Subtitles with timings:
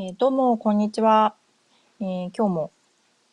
[0.00, 1.34] えー、どうも、こんにちは。
[2.00, 2.70] えー、今日も、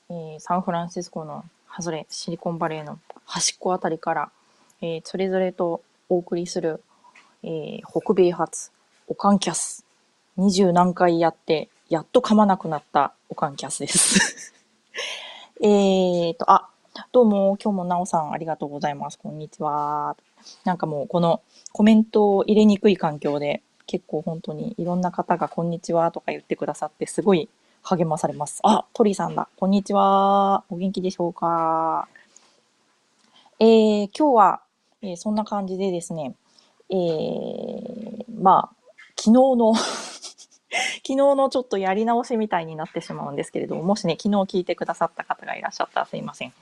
[0.09, 4.31] えー、サンフランシスコの外れ、シリコンバレーの端っこあたりから、
[4.81, 6.81] えそれぞれとお送りする、
[7.43, 8.71] え北米発
[9.07, 9.85] オカンキャス。
[10.37, 14.51] 二十何回やって、やっと噛まなくなったオカンキャスです。
[15.61, 16.67] えっと、あ、
[17.11, 19.19] どうも、今日もなおさんありがとうございます。
[19.19, 20.17] こんにちは。
[20.63, 21.43] なんかもう、この
[21.73, 27.49] コメントを入れにくい環境で、結構本当にいろんな方がこんにちはとか言ってくださってすごい
[27.83, 28.59] 励まされます。
[28.63, 29.47] あ、鳥さんだ。
[29.57, 30.63] こんにちは。
[30.69, 32.07] お元気でしょうか？
[33.59, 34.61] えー、今日は、
[35.01, 36.35] えー、そんな感じでですね、
[36.89, 39.93] えー、まあ、昨日の 昨
[41.03, 46.53] 日のちょっとやり直しみたいになってしまうんですけれども、もしね、昨日聞いてくださった方がいらっしゃったらすいません。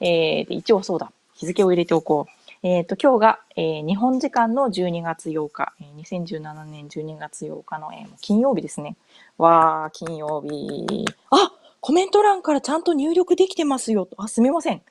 [0.00, 2.39] えー、で一応そうだ、日付を入れておこう。
[2.62, 8.96] えっ、ー、と、今日が、えー、日本時間の12月8日、えー、2017年12月8日の、えー、金曜日ですね。
[9.38, 11.06] わー、金曜日。
[11.30, 14.06] あコメント欄からちゃんと入力できてますよ。
[14.18, 14.82] あ、すみません。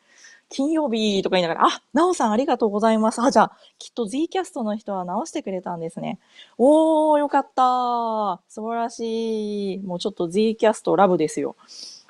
[0.49, 3.21] 金曜日とか言いながら、あ、なおさんありがとうございます。
[3.21, 6.17] あ、じゃあ、きっと Z キャストの人は直してくれたんですね。
[6.57, 8.41] おー、よかった。
[8.47, 9.77] 素晴らしい。
[9.79, 11.55] もうちょっと Z キャストラブですよ。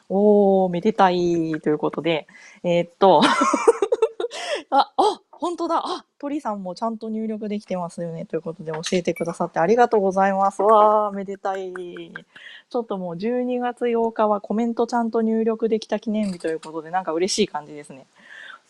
[0.07, 2.27] おー、めでたいということで、
[2.63, 3.21] えー、っと
[4.71, 5.81] あ、あ、本当だ。
[5.85, 8.25] あ、鳥さんもちゃんと入力できてますよね。
[8.25, 10.61] ということで教えてくださってありがとうございます。
[10.61, 11.71] わー、めでたい。
[11.73, 18.05] ちょっともう12月8日はコメントちゃんと入力できた記念日ということで、なんか嬉しい感じですね。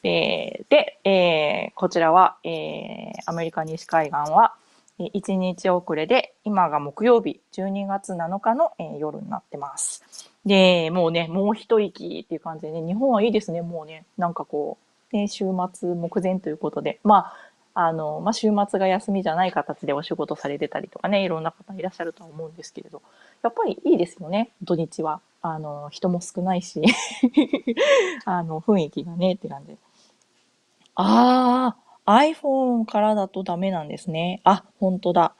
[0.03, 4.53] えー、で、えー、こちらは、えー、アメリカ西海岸は、
[4.99, 10.29] 1日遅れで、今が木曜日、12月7日の、えー、夜になってます。
[10.45, 23.01] で、もうね、もう一息っていう感じでね、日本はいいですね、もうね、なんかこう、で、週末目前ということで、まあ、あの、まあ、週末が休みじゃない形でお仕事されてたりとかね、いろんな方いらっしゃるとは思うんですけれど、
[23.41, 25.21] やっぱりいいですよね、土日は。
[25.41, 26.83] あの、人も少ないし
[28.25, 29.77] あの、雰囲気がね、って感じ。
[30.95, 31.75] あ
[32.05, 34.41] あ、iPhone からだとダメなんですね。
[34.43, 35.33] あ、本当だ。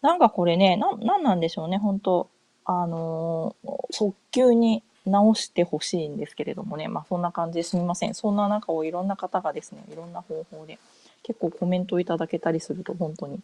[0.00, 2.28] なんかこれね、な、なんなんでしょうね、本当
[2.64, 8.14] あのー、速球に直してほしいんですけれどもね、まあそんな感じですみません。
[8.14, 10.78] そんな中をいろんな方がですね、いろんな方法で
[11.22, 13.40] 結構コメントをいただけたりすると本当に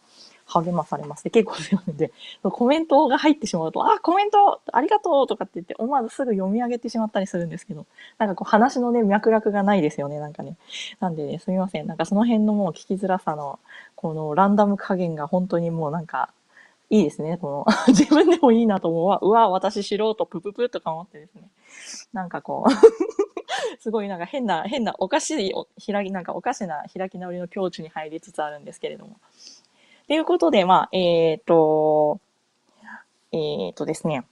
[0.46, 1.28] 励まされます。
[1.30, 7.86] 結構強いので、コメントが入ってしまうと、あ、コメントありがとうとかって言って思わずすぐ読み上げてしまったりするんですけど、
[8.18, 10.56] なんかこう話のね、脈絡がないですよね、なんかね。
[11.00, 11.86] なんでね、すみません。
[11.86, 13.58] なんかその辺のもう聞きづらさの、
[13.94, 16.30] このランダム加減が本当にもうなんか
[16.90, 17.36] いいですね。
[17.36, 19.18] この 自分でもいいなと思うわ。
[19.20, 21.50] うわ、私素人、プププとか思ってですね。
[22.12, 22.70] なんかこう
[23.80, 25.52] すごいなんか変な、変なおかしい、
[25.84, 29.16] 開き、なんかおかしな開き直りの境地に入りつつあるんですけれども。
[30.06, 32.20] ということで、まあ、えっ、ー、と、
[33.32, 34.24] えっ、ー、とですね。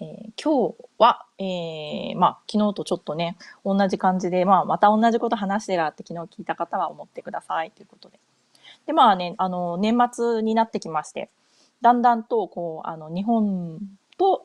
[0.00, 8.18] えー、今日は、えー、まあ、昨日とちょっとね、同じ感じで、まあ、また同じこと話してらって昨日聞いた方は思ってくださいということで。
[8.86, 11.30] で、まあね、あの、年末になってきまして、
[11.80, 13.78] だんだんと、こう、あの、日本
[14.16, 14.44] と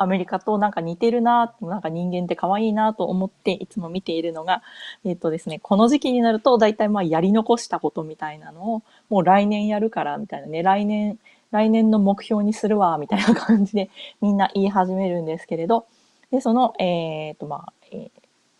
[0.00, 4.62] アメリカとなんか似てるな、なんか人間って可愛いなと思っていつも見ているのが、
[5.04, 11.18] えっ、とですね、この時期になると大体まあやり残したことみたいなのを、もう来年やるからみたいなね、来年、
[11.50, 13.90] 来年の目標にするわ、みたいな感じで
[14.22, 15.86] みんな言い始めるんですけれど、
[16.30, 18.10] で、その、えっ、とまあ、えー、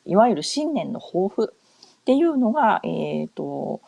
[0.05, 3.81] いわゆる新年の抱負っていうのが、えっ、と、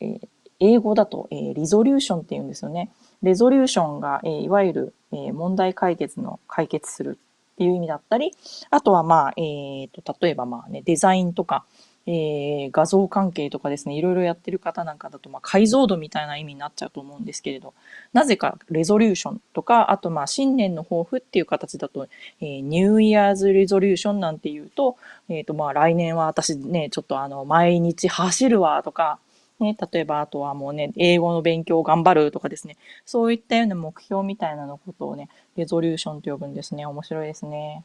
[0.00, 0.28] えー
[0.60, 2.90] 英語だと、えー、リゾリューションって言うんですよね。
[3.22, 7.18] レゾリューションが、えー、いわゆる、えー、問題解決の解決する
[7.54, 8.32] っていう意味だったり、
[8.70, 11.64] あとはまあ、えーと、例えばまあね、デザインとか、
[12.08, 17.74] えー、画像関係とかですね、いろいろやってる方なんかだと、まあ、解像度みたいな意味になっちゃうと思うんですけれど、
[18.12, 22.06] なぜかレゾリューションとか、あとまあ、新年の抱負っていう形だと、
[22.40, 24.96] えー、ニューイヤーズレゾリューションなんていうと、
[25.28, 29.18] えっ、ー、とまあ、来年は私ね、ちょっとあの、毎日走るわとか、
[29.58, 36.84] ね、例えばあとはもうね、英語の勉強を頑張るとかですね、そういったような目標みたいなのことをね、レゾリューションと呼ぶんですね。
[36.86, 37.84] 面白いですね。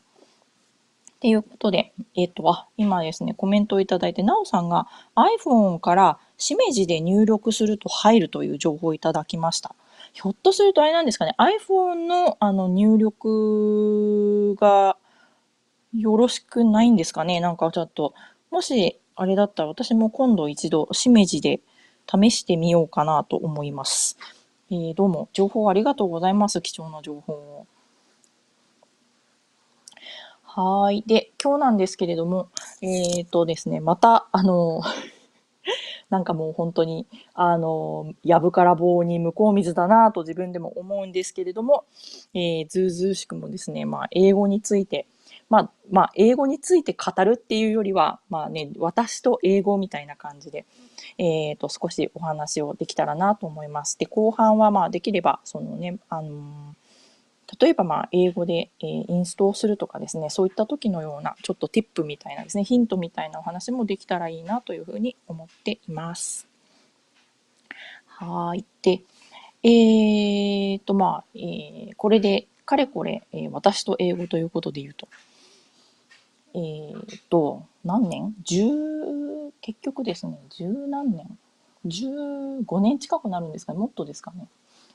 [1.12, 9.76] っていうことで、えっ、と、あ、今ですね、コメントをいただいて、なおさんが iPhone からしめじで入力すると入るという情報をいただきました。
[10.14, 14.98] ひょっとするとあれなんですかね、iPhone のあの入力が
[15.94, 18.14] よろしくないんですかねなんかちょっと、
[18.50, 21.62] もしあれだったら私も今度一度しめじで
[22.08, 24.18] 試してみようかなと思います。
[24.70, 26.62] えー、どうも情報ありがとうございます。
[26.62, 27.68] 貴重な情報を。
[30.54, 31.04] はい。
[31.08, 32.50] で、今日なんですけれども、
[32.82, 34.82] えっ、ー、とですね、また、あの、
[36.10, 41.86] なんかもう本当に、あの、やぶから棒に向こう水だなと自分でも思うんですけれども、
[42.34, 45.06] えー、ずうずうしくもですね、まあ、英語について、
[45.52, 50.66] まあ、まあ、英語について語るっていうよりは、まあね、私と英語みたいな感じで、
[51.18, 54.00] えっ、ー、と、少しお話をできたらなと思います。
[54.00, 56.82] で、後半はまあ、できれば、そのね、あのー
[57.60, 66.48] 例えばまあ英語で、えー、インストをするとかですね、そういった時のようなちょっとティップみたいなですね、ヒントみたいなお話もできたらいいなというふうに思っています。
[68.06, 68.64] はい。
[68.82, 69.02] で、
[69.64, 75.10] えーとまあ、えー、これでかれこれ、えー、私と英語ということで言うと、
[76.54, 81.38] えーと、何年 ?10、結局ですね、十何年
[81.86, 84.48] ?15 年近くなるんですかねもっとですかね。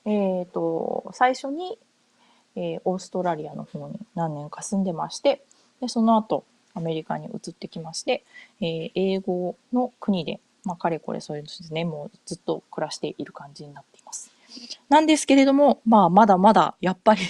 [0.05, 1.79] えっ、と、最初に、
[2.55, 5.45] えー、オーストラリアの方に何年か住んでまして、
[5.81, 6.45] でその後
[6.75, 8.23] アメリカに移ってきまして、
[8.61, 14.31] えー、英語の国で、まあ、かれこれそういうですね、もうずっと暮らしている感じになっています。
[14.89, 17.23] なんですけれども、まあ、まだまだ、やっぱり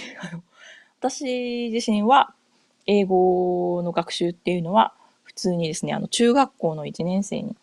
[0.99, 2.33] 私自身は、
[2.87, 4.93] 英語の学習っていうのは、
[5.23, 7.55] 普通にですね、あの、中学校の1年生に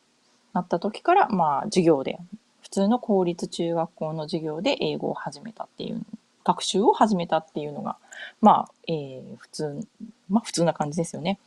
[0.52, 2.18] なった時から、まあ、授業で、
[2.62, 6.02] 普通の公立中学校の授業で英語を始めたっていう
[6.44, 7.96] 学習を始めたっていうのが、
[8.40, 9.86] まあ、えー、普通、
[10.28, 11.38] まあ普通な感じですよね。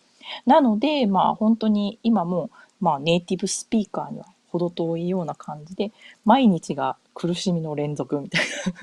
[0.46, 2.50] なので、まあ本当に今も、
[2.82, 5.92] まあネイティブスピーカーには程遠いような感じで、
[6.26, 8.74] 毎日が苦しみの連続みたいな。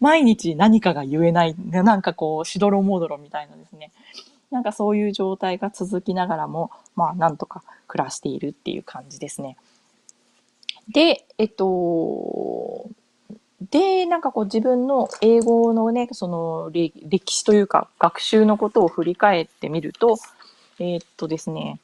[0.00, 3.92] 毎日何かが言えない、なんかこう、しどろもどろみたいなですね。
[4.52, 9.56] なんかそういう状態が続きながらも、まあなんとか暮らしているっていう感じですね。
[10.88, 12.86] で、えっと、
[13.70, 20.18] で、なんかこう自分の英語のね、その歴史というか学習のことを振り返ってみると、
[20.78, 21.80] えー、っとですね、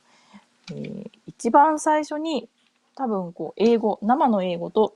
[0.71, 2.49] えー、一番最初に
[2.97, 4.95] 多分こう英語、生の英語と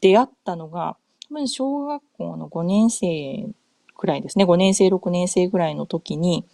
[0.00, 0.96] 出会ったのが、
[1.30, 3.46] 多分小学校の5年生
[3.96, 6.44] くらいですね、5年生、6年生ぐらいの時に、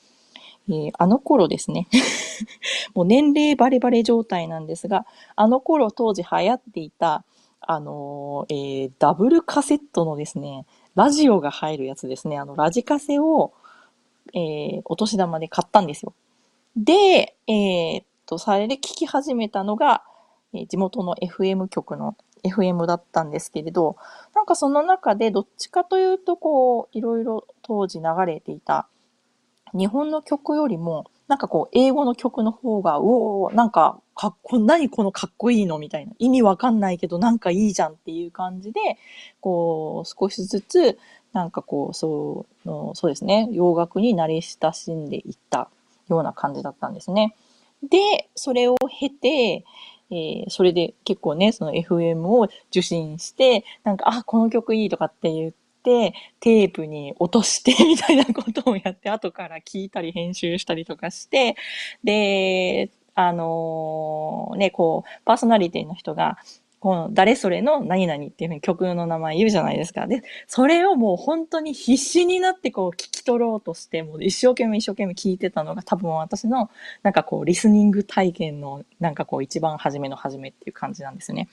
[0.68, 1.86] えー、あの頃ですね
[2.94, 7.24] もう年齢バレバレ状態なんですが、あの頃当時流行っていた、
[7.60, 12.38] あの、えー、ダブルカセットのですね、ラジオが入るやつですね。
[12.38, 13.52] あの、ラジカセを、
[14.34, 16.14] えー、お年玉で買ったんですよ。
[16.76, 20.02] で、えー、っと、それで聞き始めたのが、
[20.52, 23.96] えー、地元の FM 局の FM だったんですけれど、
[24.34, 28.88] なんかその中でどっちかというと、こう、いろいろ当時流れていた
[29.74, 36.12] 日本の曲よりも、なんかこう、英語の曲の方が、うおー、なんか、かっこ、何このかっこいいのみたいな。
[36.18, 38.80] 意味わかんないけど、なんかいいじゃんっていう感じで、
[39.40, 40.98] こう、少しずつ、
[41.32, 45.68] なんかこう、そう、のそうですね、洋楽に慣れ親しんでいった
[46.08, 47.34] ような感じだったんですね。
[47.82, 49.64] で、それを経て、
[50.10, 55.65] えー、それで結構ね、その FM を受信して、なんか、あ、この曲いいとかって言って、て、
[56.40, 61.56] テープに落として みたいなことをやって、後から聞いたり編集したりとかして、
[62.04, 66.38] で、あのー、ね、こう、パーソナリティの人が、
[66.78, 70.06] この誰それの何々っていうふうに曲の名前言うじゃないですか。
[70.06, 76.70] で、それをもう本当に必死になってこう聞き取ろうとして、もう一生懸命一生懸命聞いてたのが多分私の
[77.02, 81.48] なんかこうリスニング体験のなんかこう一番初めの初めっていう感じなんですね。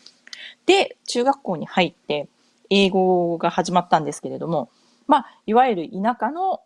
[0.65, 2.27] で、中学校に入って、
[2.69, 4.69] 英語が始まったんですけれども、
[5.07, 6.61] まあ、いわゆる田舎の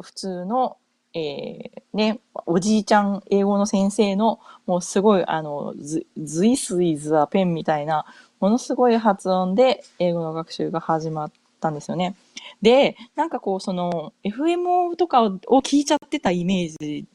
[0.00, 0.76] 普通の、
[1.14, 8.04] えー、ね、おじいちゃん英語の先生の、もうすごい、あの、ズイスイズはペンみたいな、
[8.40, 12.16] ものすごい発音で英語の学習が始まったんですよね。
[12.60, 15.28] で、なんかこう、その、FMO とかを
[15.60, 17.06] 聞いちゃってたイメージ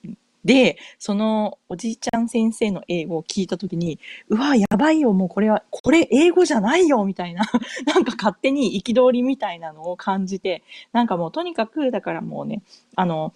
[0.47, 3.99] で、そのおじいちゃん先生の英語を聞いたときに、
[4.29, 7.43] うわ、やばいよ、もうこれは、これ英語じゃないよ、みたいな、
[7.93, 10.63] なんか勝手に憤りみたいなのを感じて、
[10.93, 12.61] なんかもうとにかく、だからもうね、
[12.95, 13.33] あの、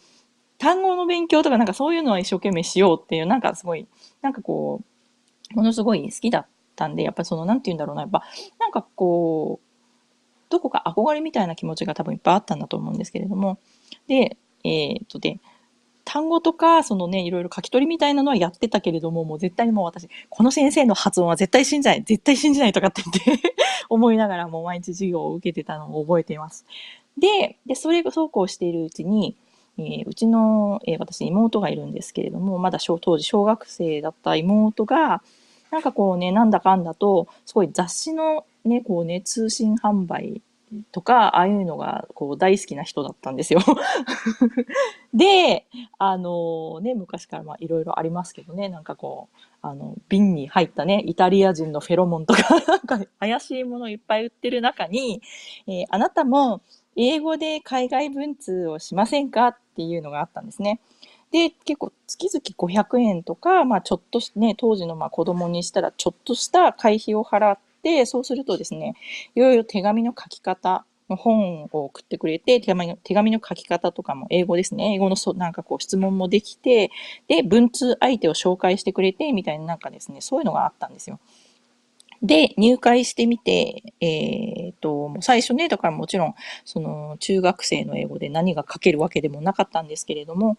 [0.58, 3.86] 単語の勉強とかなんかそういうのは一生懸命しようっていう、なんかすごい、
[4.22, 4.80] なんかこ
[5.52, 6.46] う、ものすごい好きだっ
[6.78, 8.24] たんで、やっぱその、なんて言うんだろうな、やっぱ、
[8.58, 9.68] なんかこう、
[10.50, 13.60] どこか憧れみたいな気持ちが多分いっぱいあったんだと思うんですけれども、
[14.08, 15.42] で、えー、っとで、
[16.06, 23.54] 単語とか、そのね、いろいろ書き取りみたいなのはやってたけれども、もう絶対にもう私、この先生の発音は絶対信じない、絶対信じないとかって言って
[23.90, 26.66] 思いながらもう毎日授業を受けてたのを覚えています。
[27.18, 29.36] で、で、それ、そうこうしているうちに、
[29.78, 35.22] えー、うちの、えー、私妹がいるんですけれども、まだ小当時小学生だった妹が、
[35.72, 40.42] なんかこうね、なんだかんだと、すごい雑誌のね、こうね、通信販売
[40.92, 43.60] とか、ああいうのがこう大好きな人だったんですよ
[45.14, 45.66] で、
[45.98, 55.22] あのね、昔からまあいろいろありますけどね、なんかこう、あの、瓶に入ったね、イタリア人のフェロモンとか、 なんか怪しいものいっぱい売ってる中に、
[55.68, 56.62] えー、あなたも
[56.96, 60.80] 英語で海外文通をしませんかっていうのがあったんですね。
[61.32, 67.71] で、結構月々500円とか、まあちょっとね、当時のまあ子供にしたらちょっとした会費を払って、
[68.06, 68.96] そうするとですね、
[69.36, 74.94] いろいろ手紙の書き方、の本を送ってくれて、手紙の手紙の書き方とかも英語ですね。
[74.96, 76.90] 英語のそなんかこう質問もできて、
[77.28, 81.20] で、文通相手を紹介してくれて、みたいななんかですね、そういうのがあったんですよ。
[82.24, 86.36] で、入会してみて、えっ、ー、と、最初ね、だからもちろん、
[86.66, 90.58] その、中学生の英語で何が書けるわけでもなかったんですけれども、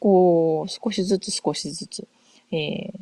[0.00, 2.08] こう、少しずつ少しずつ、
[2.50, 3.00] えー、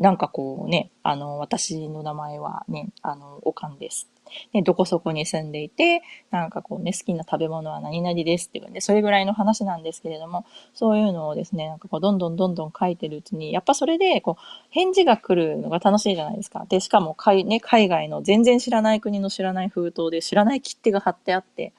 [0.00, 4.08] なんかこうね、あの、私の名前はね、あの、おかんです。
[4.52, 16.66] で、どこそこに住んでいて、なんかこうね、好きな食べ物は何々ですっていうね、それぐらいの話なんですけれども、そういうのをですね、なんかこう、どんどんどんどん書いてるうちに、やっぱそれで、こう、返事が来るのが楽しいじゃないですか。
[16.68, 21.72] で、しかも、海、ね、海外の全然知らない国の知らない封筒で知らない切手が貼ってあって、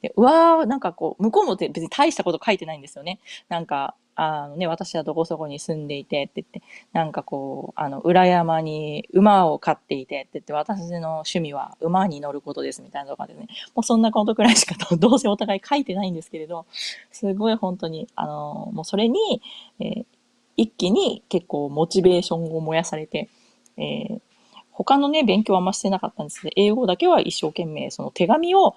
[0.00, 3.20] で、うわー、なんかこう、向こうも別に大したこと書いてないんですよね。
[3.48, 16.66] なんか、あのね、私はどこそこに住んでいてって言って、なんかこう、あの、裏山に馬を飼っていてって言って、私の趣味は馬に乗ることですみたいなとかでね、もうそんなことくらいしか どうせお互い書いてないんですけれど、
[17.10, 19.40] すごい本当に、あの、もうそれに、
[19.80, 20.04] えー、
[20.56, 23.30] 一気に結構モチベーションを燃やされて、
[23.78, 24.20] えー、
[24.72, 28.74] 他のね、勉強はあんましてなかったんですけど、英語だけは一生懸命その手紙を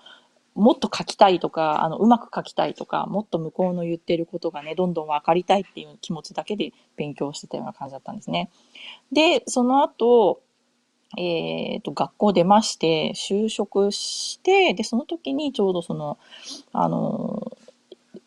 [0.55, 8.49] もっと書きたいとか、あの、うまく書きたいとか、もっと向こうの言ってることがね、どんどん分かりたいっていう気持ちだけで勉強してたような感じだったんですね。
[9.11, 10.41] で、その後、
[11.17, 16.17] えっ、ー、と、学校出まして、就職して、で、その時にちょうどその、
[16.71, 17.51] あの、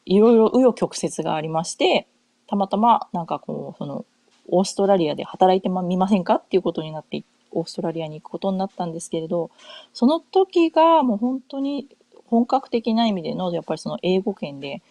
[0.04, 2.06] いろいろ紆余曲折がありまして、
[2.46, 4.04] たまたまなんかこう、その、
[4.50, 9.50] オーストラリアで働いてみませんかっていうことになって、オーストラリアに行くことになったんですけれど、
[9.92, 11.88] その時がもう本当に
[12.30, 14.82] 本格的な意味での、やっぱりその英語圏で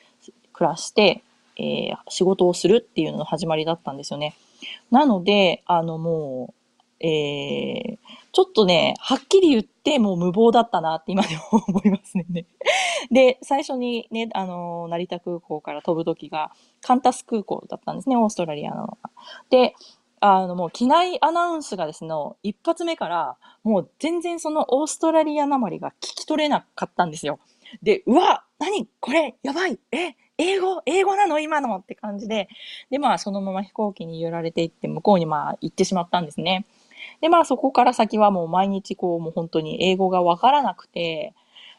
[0.54, 1.22] 暮らして、
[1.58, 4.36] えー、仕事をするっていうのの始まりだったんですよね。
[4.92, 6.54] なので、あのも
[7.00, 7.98] う、えー、
[8.32, 12.46] ちょっとね、はっきり言ってもう無謀だったなって今でも思いますね。
[13.12, 16.52] で、最初にね、あの、成田空港から飛ぶ時が、
[16.82, 18.98] カンタス空港だったんですね、オーストラリアの。
[19.50, 19.76] で、
[20.20, 22.12] あの、もう機内アナウンスがですね、
[22.44, 27.40] 一発目から、もう全然そのオーストラリアなまりが聞き取れなかったんですよ。
[27.84, 31.40] で、うわ何これやばいえ英語英語なの？
[31.40, 31.78] 今の？
[31.78, 32.48] って感じで。
[32.90, 36.66] で、まあ、そのまま飛行機に揺られていって、向こうにまあ、行ってしまったんですね。
[37.22, 41.34] で、まあ、そこから先はもう毎日こう、もう本当に英語がわからなくて、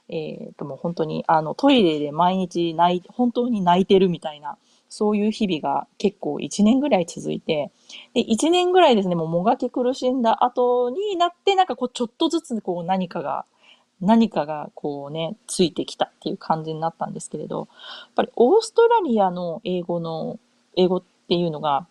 [0.09, 4.57] えっ、ー、と、もう本当に、あの、トイレで毎日泣い、本当に泣いてるみたいな、
[4.89, 7.71] そういう日々が結構1年ぐらい続いて、
[8.15, 13.45] で、1年ぐらいですね、もうもがき苦しんだ後になって、なんかこう、ちょっとずつこう何かが、
[14.01, 17.69] 何かがこうね、ついてきたっていう感じになったんですけれど、やっ
[18.15, 20.39] ぱりオーストラリアの英語の、
[20.77, 21.87] 英語っていうのが、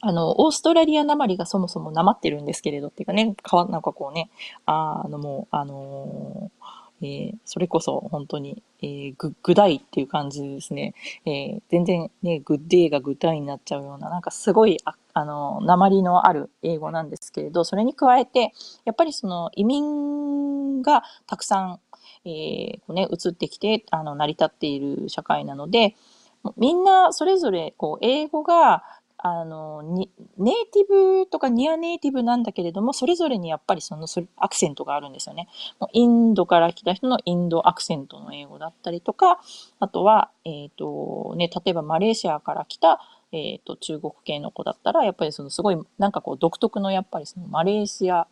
[0.00, 4.30] あの、オーストラリアなまりがそもそもなまってるんですけれどっていうかね、かわ、なんかこうね、
[4.64, 6.57] あのもう、あのー
[7.00, 10.94] えー、それこそ本当に、えー、ぐ、ぐだいっていう感じですね。
[11.24, 18.52] えー、全然ね、グッデーがグダイになっちゃうような、なんかすごい、ああの、鉛のある英語なんですけれど、それに加えて、
[18.84, 21.80] やっぱりその移民がたくさん、
[22.24, 25.96] えー、こうね、移ってきて、あの、成り立っている社会なので、
[26.56, 28.82] みんなそれぞれ、こう、英語が、
[29.20, 34.06] あの、に、ネイティブとかニアネイティブなんだけれども、それぞれにやっぱりその
[34.36, 35.48] アクセントがあるんですよね。
[35.92, 39.40] インドから来た人のインドアクセントの英語だったりとか、
[39.80, 43.00] あとは、えっ、ー、と、ね、例えばマレーシアから来た、
[43.32, 48.28] えっ、ー、と、中国系の子だったら、やっぱりそのすごい、なんかこう独特のやっぱりそのマレーシア、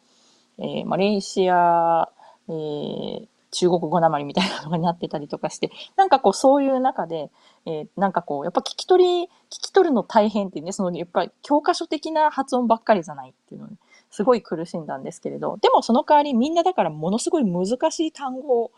[0.59, 2.09] えー、マレーシア、
[2.49, 7.31] えー、中国語なまりみたいなのがなってたりとかして、なんかこうそういう中で、
[7.65, 13.77] えー、なんかこう、やっぱ聞き取り、聞き取るの大変っていうね、そのやっぱり教科書的な発音ばっかりじゃないっていうのに、
[14.11, 18.73] すごい苦しんだんですけれど、でもその代わりみんなだからものすごい難しい単語を、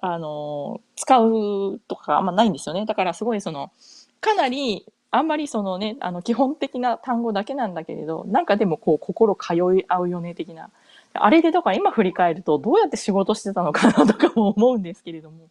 [0.00, 2.84] あの、使うとかあんまないんですよね。
[2.84, 3.72] だからすごいその、
[4.20, 10.70] かなり、あんまりそのね、あの、基本的な単語だけなんだけれど、なんかでもこう、心通い合うよね、的な。
[11.14, 15.48] あれでだから今振り返ると、どうやって仕事してたのかなとかも思うんですけれども、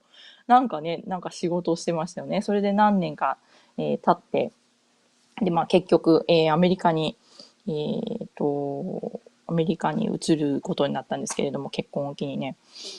[0.47, 2.41] なんかね、なんか仕事をしてましたよね。
[2.41, 3.37] それで何年か、
[3.77, 4.51] えー、経って、
[5.41, 7.15] で、まあ結局、えー、アメリカに、
[7.67, 12.57] えー、と、アメリカに移ることになったんですけれども、結婚を機にね。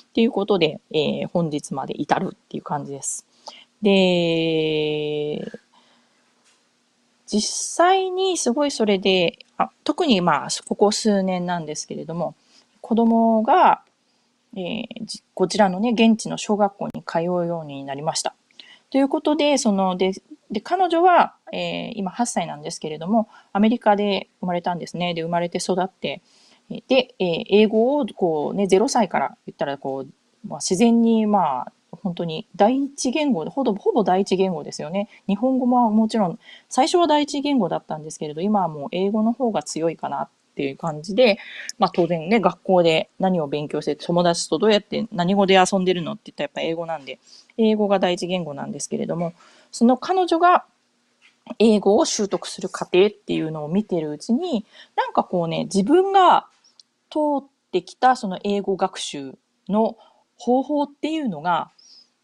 [0.09, 3.27] っていうことで、えー、本日まで至るっていう感じです。
[3.83, 5.51] で、
[7.27, 12.35] 実際にすごいそれで、あ特にまあ、ここ数年なんですけれども、
[12.85, 13.81] 子供が、
[14.55, 14.87] えー、
[15.33, 18.35] こちらのね、現地の小学校に通うようになりました。
[18.91, 20.13] ということで、その、で、
[20.51, 25.15] で、彼女は、えー、今8歳なんですけれども、アメリカで生まれたんですね。
[25.15, 26.21] で、生まれて育って、
[26.69, 35.09] で、えー、英語をこうね、0歳から言ったらこう、まあ、自然にまあ、本当に第一言語で、ほぼほぼ第一言語ですよね。
[35.27, 36.39] 日本語ももちろん、
[36.69, 41.39] 最初は第一言語だったんですけれど、今はもう英語の方が強いかなっていう感じで、
[41.79, 47.19] まあ当然ね、学校で何を勉強して、友達とどうやって何語で遊んでるのって言ったらやっぱ英語なんで、
[47.59, 49.33] 英語が第一言語なんですけれども、
[49.71, 50.65] その彼女が
[51.59, 54.65] 英語を習得する過程っていうのを見てるうちに、
[54.97, 56.47] なんかこうね、自分が
[57.11, 59.35] 通ってきたその英語学習
[59.69, 59.97] の
[60.37, 61.71] 方法っていうのが、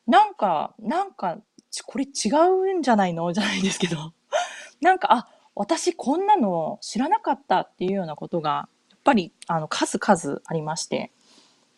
[0.06, 1.38] なんか、なんか、
[1.86, 2.28] これ違
[2.74, 3.32] うんじゃないの？
[3.32, 4.12] じゃないですけど、
[4.80, 11.10] なんか、あ、私こんなの知らなかったっていうようなことが、やっぱり、あの、数々ありまして、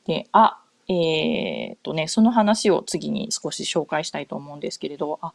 [0.06, 5.32] で、あ、えー、っとね、その話を次に少し紹介したいと思うんですけれど、あ、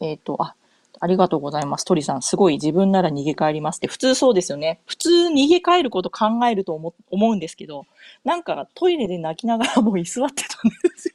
[0.00, 0.54] えー、っと、あ、
[1.00, 1.84] ありがとうございます。
[1.84, 4.80] 鳥さん、すごい自分なら逃げ帰りますって、普通そうですよね。
[4.86, 7.86] 普通逃げ帰ること考えると思思うんですけど、
[8.24, 11.14] なんかトイレで泣きながらもう居座ってたんですよ。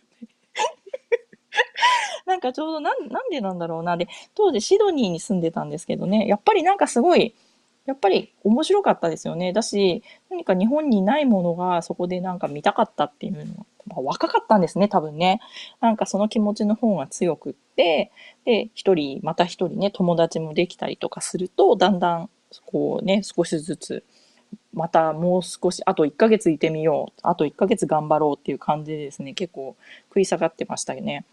[2.25, 3.97] なんかちょうどなん、なんでなんだろうな。
[3.97, 7.35] で、当時シドニーに住んでたんですけどね、やっぱりなんかすごい、
[7.85, 9.51] やっぱり面白かったですよね。
[9.51, 15.39] だし、何か日本にないものがそこでなんか見たかったっていうのは、ま、若かったんですね、多分ね。
[15.81, 18.11] なんかその気持ちの方が強くって、
[18.45, 22.29] で、一人、また一人ね、友達もできたりとかすると、だんだん、
[22.65, 24.03] こうね、少しずつ、
[24.73, 29.75] またもう少し、あと1ヶ月いてみよう、あと1ヶ月頑張ろうっていう感じでですね、結構
[30.09, 31.25] 食い下がってましたよね。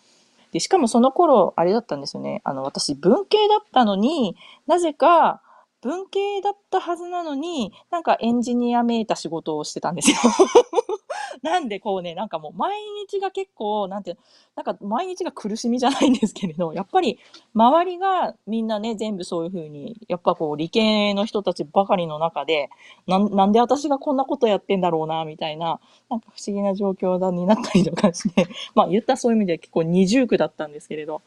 [0.53, 2.41] で、しかもその頃、あれだったんですよね。
[2.45, 4.37] あの、私、文系だったのに、
[4.67, 5.41] なぜか、
[5.87, 10.17] 文系だったはずなのに、なんかエンジニアめいた仕事をしてたんですよ。
[11.43, 12.77] なんでこうね、なんかもう毎
[13.09, 14.17] 日が結構、なんて、
[14.57, 17.19] なんか毎日が苦しみじゃないんですけれど、やっぱり
[17.55, 22.69] 周りがみんなね、全部そういうふうに、やっぱこう理系の人たちばかりの中で、
[23.07, 25.79] ななんで私がこんなことやってんだろうな、みたいな、
[26.11, 31.23] なんか不思議な状況だになったりとかして、まあ言ったそういう意味では結構二重苦だったんですけれど、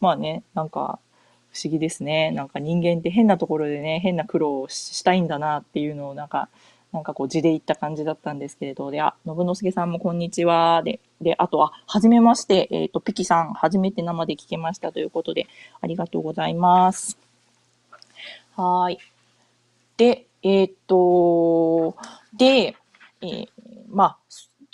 [0.00, 0.98] まあね、なんか、
[1.52, 2.30] 不思議ですね。
[2.30, 6.48] なんか人間って変なところでね、変な苦労をしたいんだなっていうのをなんか、
[6.92, 10.82] なんかこう字で言った感じだったんですけれど、で、あ、信之助さんもこんにちは。
[10.82, 15.46] で、で、あとは、はじめまして、えっ、ー、と、ピキさん、初めて生で聞けましたということで、
[15.80, 17.16] ありがとうございます。
[18.56, 18.98] はい。
[19.96, 21.96] で、えっ、と、
[22.36, 22.76] で、
[23.22, 23.48] えー、
[23.88, 24.18] まあ、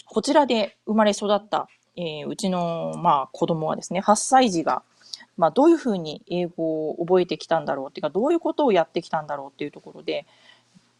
[0.06, 4.82] こちらで生まれ育った、えー、うちの、まあ、子供はですね、8歳児が、
[5.36, 10.26] まあ、どういうふうに英語を覚えてきたんだろうっていうか、どういうことをやってきたんだろうっていうところで、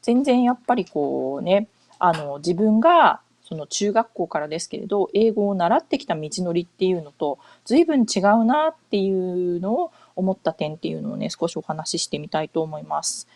[0.03, 1.69] 全然やっぱりこうね、
[1.99, 13.29] あの、自分が、その中学校からですけれど、英語を習ってきた道のりっていうのと、随分違うなっていうのを思った点っていうのをね、少しお話ししてみたいと思います。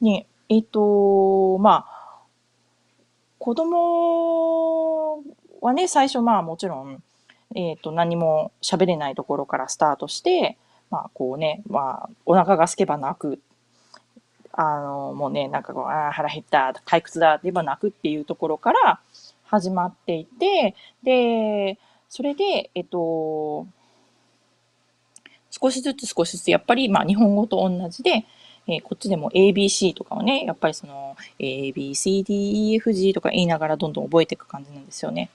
[0.00, 2.00] ね、えっ、ー、と、まあ、
[3.38, 5.22] 子供
[5.62, 7.02] はね、最初まあもちろん、
[7.54, 10.56] えっ、ー、と、何も喋れないところからスタートして、
[10.90, 13.40] まあ、こうね、まあ、お腹が空けば泣く。
[14.52, 19.00] あの、もうね、なんかこう、ああ、腹減った、退屈だって言えば泣くっていうところから
[19.44, 23.66] 始まっていて、で、それで、えっと、
[25.50, 28.24] 少しずつ少しずつ、やっぱり、まあ、日本語と同じで、
[28.66, 35.30] えー、こっちでも ABC とかをね、やっぱりその ABCDEFG とか言いながらどんどん覚えていく感じなんですよね。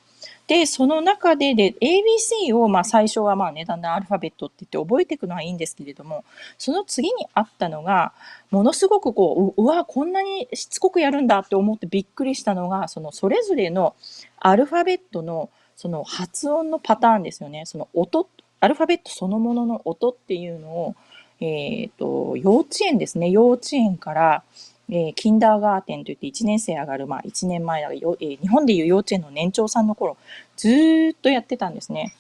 [0.48, 6.24] で、その中で、で、ABC を、まあ最初はまあね、だんだんアルファベットって言って覚えていくのはいいんですけれども、
[6.58, 8.14] その次にあったのが、
[8.52, 13.96] ものすごくこう、うわ、こんなにしつこくやるんだって思ってびっくりしたのが、そのそれぞれの
[14.40, 17.64] アルファベットのその発音のパターンですよね。
[17.66, 18.30] その音、
[18.60, 20.96] アルファベットそのものの音っていうのを、
[21.40, 23.30] えっ、ー、と、幼稚園ですね。
[23.30, 24.44] 幼稚園から、
[24.90, 30.18] えー、キンダーガーテンといって1年生上がる、まあ1年前だ、えー、日本でいう幼稚園の年長さんの頃、
[30.58, 32.16] ずっとやってたんですね。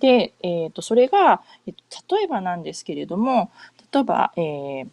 [0.00, 1.74] で、えっ、ー、と、それが、えー
[2.06, 3.50] と、例えばなんですけれども、
[3.92, 4.86] 例えば、えー、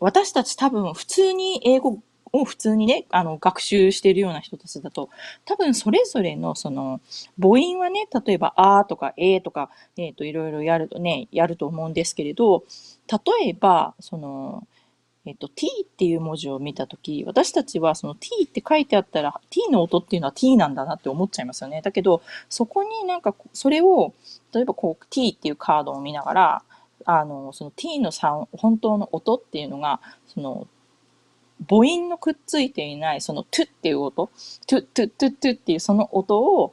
[0.00, 1.98] 私たち多分普通に英語
[2.32, 5.08] を普通にね、あの、学習しているような人たちだと、
[5.44, 7.00] 多分それぞれのその、
[7.40, 12.64] 母音はね、例えば、あとか、えとか、えっ、と、いろいろやるとね、やると思うんですけれど、
[13.08, 14.66] 例えば、その、
[15.26, 21.82] えっと、t っていう文字を見たとき、私たちはその t って書いてあったら、t の音っていうのは t なんだなって思っちゃいますよね。
[21.82, 24.14] だけど、そこになんか、それを、
[24.54, 26.62] 例えばこう t っていうカードを見ながら、
[27.04, 30.68] あの、その t の3、本当の音っていうのが、その、
[31.68, 34.30] 母音のくっついていない、その t っていう音、
[34.66, 36.72] t ト t ト t っていうその音を、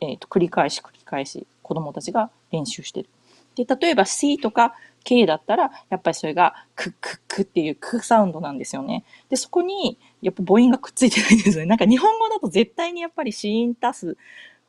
[0.00, 3.10] えっ、と、繰り返し繰り返し子供たちが練習してる。
[3.56, 9.04] で、例えば C とか K だったら、やっぱりそれがクックックっていうクサウンドなんですよね。
[9.28, 11.66] で、そこに、やっぱ母音がくっついてないんですよね。
[11.70, 14.16] なんか日本語だと絶対にやっぱり子音足す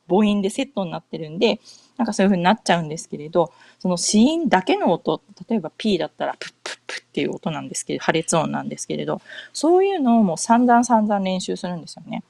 [0.08, 1.60] 母音でセットになってるんで、
[1.96, 9.20] なんかそういう風になっちゃうんですけれど、その子音だけの音、例えば P だったらプップップっていう音なんですけど、破裂音なんですけれど、
[9.52, 12.24] そういうのをもう散々散々練習するんですよね。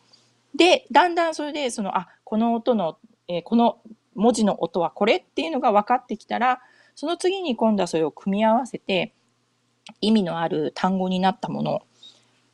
[0.55, 3.79] で、だんだんそれで、その、あ、この音の、えー、この
[4.15, 6.61] 文字の音はこれっていうのが分かってきたら、
[6.95, 9.13] その次に今度はそれを組み合わせて、
[10.01, 11.83] 意味のある単語になったもの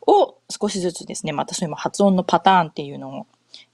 [0.06, 3.26] を少しずつですね、またそれも発音のパターンっていうのを、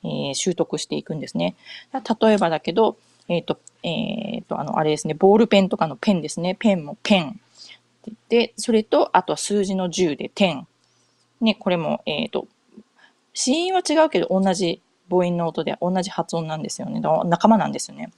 [0.03, 1.55] えー、習得していくんですね。
[1.93, 2.97] 例えばだけど、
[3.29, 6.57] えっ、ー、と、えっ、ー、と、あの、あれですね、ボールペンとかのペンですね。
[6.59, 7.41] ペンもペン。
[8.29, 10.67] で、それと、あとは数字の10で点。
[11.41, 12.47] ね、これも、えっ、と、
[13.33, 17.01] 死因は違うけど同じ母音の音で同じ発音なんですよね。
[17.01, 18.13] 仲間なんですよね。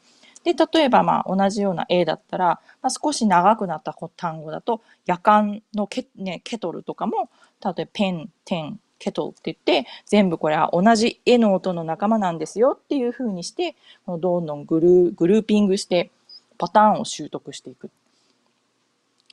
[0.47, 7.31] で、例えばまあ同じような A だったら、まあ、少し長くなった単語だと、夜間のケ,、ね、ケトルとかも、
[7.65, 13.75] 例えばペン、テン、ケトルって言って、全部これは同じ A の音の仲間なんですよっていう風にして、
[14.07, 16.13] どんどんグルグルーピングして
[16.59, 17.91] パターンを習得していく。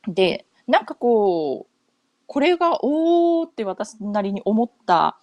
[0.08, 5.18] で、なんかこう、これがおーって私なりに思った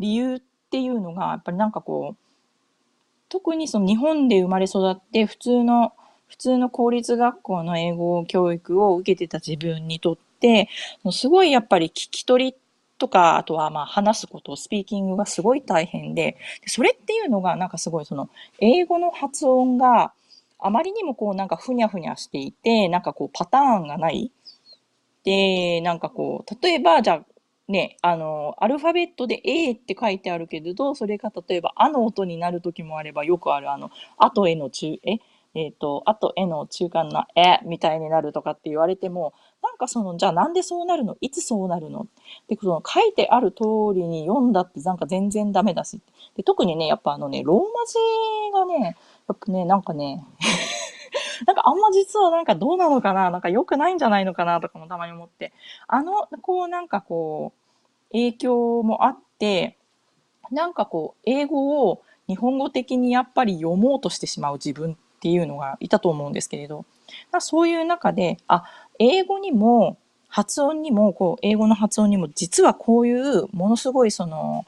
[0.00, 2.27] 理由っていうのが、やっぱりなんかこう、
[3.28, 5.92] 特にその日本で生まれ育って普通の、
[6.28, 10.68] 普通の公立学校の英語教育を受けてた自分にとって、
[11.10, 12.54] すごいやっぱり聞き取り
[12.98, 16.36] とか、あとはまあ話すこと、スピーキングがすごい大変で、
[16.66, 18.28] それっていうのがなんかすごいその
[18.60, 20.12] 英語の発音が
[20.58, 24.30] あまりにもこうなんかふにゃふにゃしていて、なんかこうパターンがない。
[25.24, 27.37] で、なんかこう、例えばじゃあ
[27.68, 35.18] ね、あの、アルファベットで A って書いてあるけれど、それが例えば、あの音になる時もあれば、よくある、あの、あとへの中、え、
[35.54, 37.58] えっ、ー、と、あとへの中間のえ？
[37.64, 41.16] みたいになるとかって言われても、なんかその、じゃあなんでそうなるの？
[41.20, 42.06] いつそうなるの？
[42.48, 46.00] で、その書いてある通りに読んだってなんか全然ダメだし。
[46.36, 48.96] で特にね、やっぱあのね、ローマ字がね、
[49.28, 50.24] やっぱね、なんかね、
[51.46, 53.30] なんかあんま実はなんかどうなのかな？
[53.30, 54.60] なんか良くないんじゃないのかな？
[54.60, 55.52] とかもたまに思って。
[55.86, 57.57] あの、こうなんかこう、
[58.12, 59.76] 影響もあって、
[60.50, 66.84] なんかこう、英語を日本語的にやっぱり読もうとしてしまう自分っていうのがいたと思うんですけれど、
[67.40, 68.64] そういう中で、あ、
[68.98, 74.66] 英語にも発音にも、こう、英語の発音にも実はこういうものすごいその、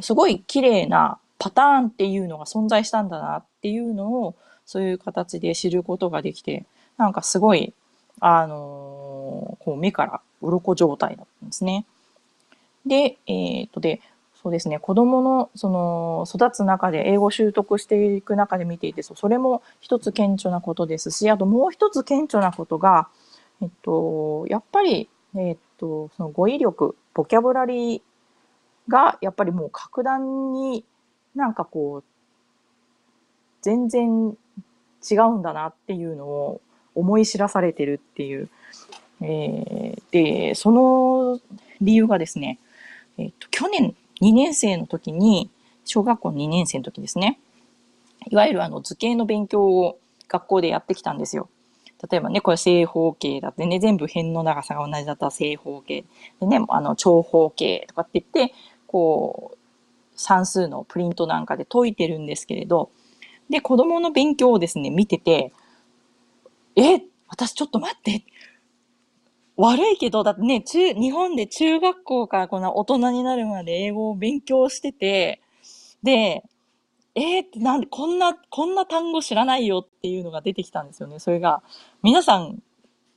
[0.00, 4.34] すごい綺麗なパターンっていうのが存在したんだなっていうのを
[4.64, 6.64] そういう形で知ることができて、
[6.96, 7.74] なんかすごい、
[8.20, 11.84] あのー、こう目から鱗状態だったんですね。
[12.86, 14.00] で、えっ、とで、
[14.42, 23.08] そうですね、子供のその育つ中で英語習得していく中で見ていて、それも一つ顕著なことですし、あともう一つ顕著なことが、
[23.60, 28.02] えっと、やっぱり、えっと、その語彙力、ボキャブラリー
[28.88, 30.84] がやっぱりもう格段に
[31.36, 32.04] なんかこう、
[33.60, 34.36] 全然
[35.08, 36.60] 違うんだなっていうのを
[36.96, 38.48] 思い知らされてるっていう。
[39.20, 41.38] えー、で、その
[41.80, 42.58] 理由がですね、
[43.18, 45.50] えっ、と、去年2年生の時に、
[45.84, 47.40] 小学校2年生の時ですね、
[48.30, 49.98] いわゆるあの図形の勉強を
[50.28, 51.48] 学校でやってきたんですよ。
[52.10, 56.04] 例えばね、これ正方形だってね、全部辺の長さが同じだったら正方形。
[56.40, 58.54] でね、あの長方形とかって言って、
[58.86, 59.58] こう、
[60.16, 62.90] 算数のプリントなんかで解いてるんですけれど、
[63.50, 65.52] で、子供の勉強をですね、見てて、
[66.76, 68.24] え、私ちょっと待って。
[69.56, 75.40] 悪いけど、だってね、中、日本で中学校からこの大人になるまで英語を勉強してて、
[76.02, 76.42] で、
[77.14, 81.18] えー、ってなんで、こんな、こんな単語知らないよっていうのが出てきたんですよね。
[81.18, 81.62] それが、
[82.02, 82.62] 皆さん、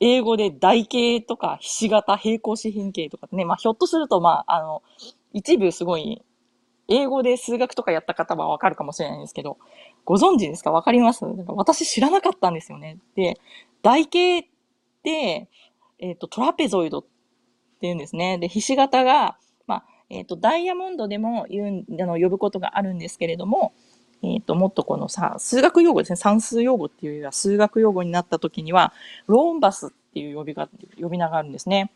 [0.01, 4.83] 英語で台形とか、ひし形、平行四辺形とかね、まあ、ひょっとすると、まあ、あの、
[5.31, 6.21] 一部すごい、
[6.87, 9.57] 英語で数学とかやった方はわかるかもしれないんですけど、
[10.03, 10.71] ご存知ですか？
[10.71, 11.25] わかります？
[11.25, 12.99] なんか私知らなかったんですよね。
[13.15, 13.39] で、
[13.81, 14.45] 台形っ
[15.01, 15.49] て、
[15.99, 17.09] えっ、ー、と、トラペゾイドって
[17.81, 18.37] 言うんですね。
[18.37, 23.73] で、ひし形が、まあ、えっ、ー、と、ダイヤモンドでも言う、あの、呼ぶことがあるんですけれども、
[24.23, 26.15] えっ、ー、と、もっとこのさ、数学用語ですね。
[26.15, 28.93] 算数用語っていうよりは数学用語になった時には、
[29.27, 31.91] ローンバスっていう呼びが、呼び名があるんですね。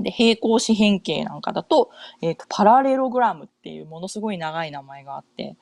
[0.00, 5.56] で、平行四辺形なんかだと、えっ、と、パラレログラムっていうものすごい長い名前があって、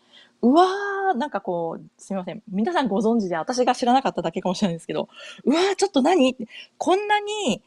[0.45, 2.43] うわー、なんかこう、すみません。
[2.49, 5.09] 皆さんご存知で私が知らなかっただけかもしれないんですけど、
[5.45, 6.37] うわー、ちょっと何？
[6.77, 7.63] こんなに、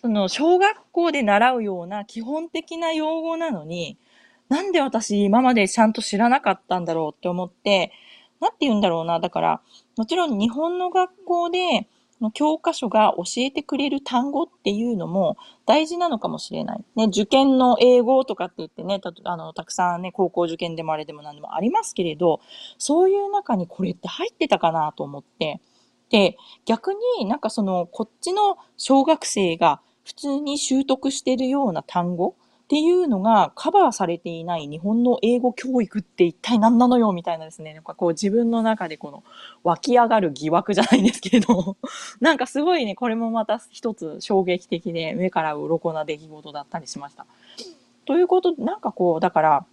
[0.00, 3.98] その、小学校で習うような基本的な用語なのに、
[4.48, 7.92] なんで私今までちゃんと知らなかったんだろうって思って、
[8.40, 9.20] なんて言うんだろうな。
[9.20, 9.60] だから、
[9.98, 11.88] もちろん日本の学校で、
[12.24, 16.84] の教科書が教えてくれる単語っていうのも大事なのかもしれない。
[16.96, 22.40] ね、受験の英語とかって言ってね、たあのたくさんね、高校受験でもあれでも何でもありますけれど、
[22.78, 25.60] そういう中にこれって入ってたかなと思って、
[26.10, 39.22] で、逆になんかその、こっちの小学生が普通に習得してるような単語っていうのがカバーされていない日本の英語教育って一体何なのよみたいなですね、なんかこう自分の中でこの
[39.64, 41.76] 湧き上がる疑惑じゃないですけれど、
[42.20, 47.26] なんかすごいね、これもまた一つ衝撃的で目から鱗な出来事だったりしました。
[48.06, 49.66] ということで、なんかこう、だから、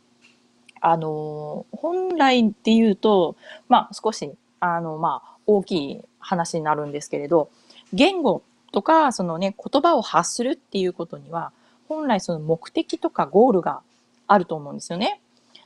[0.81, 3.37] あの、本来っていうと、
[3.69, 7.49] まあ少し、あの、まあ大きい話になるんですけれど、
[7.93, 8.41] 言語
[8.73, 11.53] とか、そのね、言葉を発するっていうことには、
[11.91, 13.81] 本来その目的とかゴールが
[14.27, 15.19] あると思うんですよね。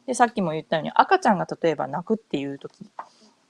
[0.07, 2.73] で、さっきも言ったように赤ちゃんが例えば泣くっていう時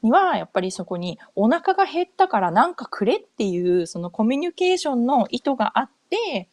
[0.03, 6.49] には、やっぱりそこにお腹が減ったからなんかくれっていうそのコミュニケーションの意図があって、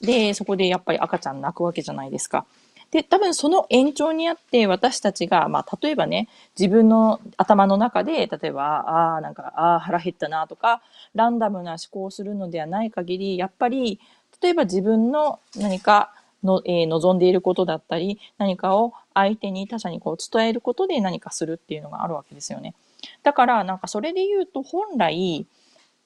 [0.00, 2.46] で、そこでやっぱり赤ちゃん泣くわけじゃないですか。
[2.90, 10.82] で、多分その延長にあって私たちが、まあ、例えばね、自分の頭の中で、例えば、ああ、なんか、ああ、腹減ったなとか、
[11.14, 14.00] ランダムな思考をするのではない限り、やっぱり
[14.42, 22.74] 例えば自分の何かの、えー、望んでいることだったり、何かを相手に他者にこう伝えることで何かするっていうのがあるわけですよね。
[23.22, 25.46] だからなんかそれで言うと本来、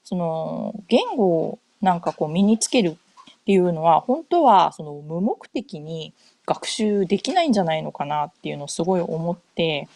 [0.05, 2.97] その言語をなんかこう身につけるっ
[3.45, 6.13] ていうのは本当はその無目的に
[6.47, 9.89] 学習できないんじゃないのかなっていうのをすごい思って、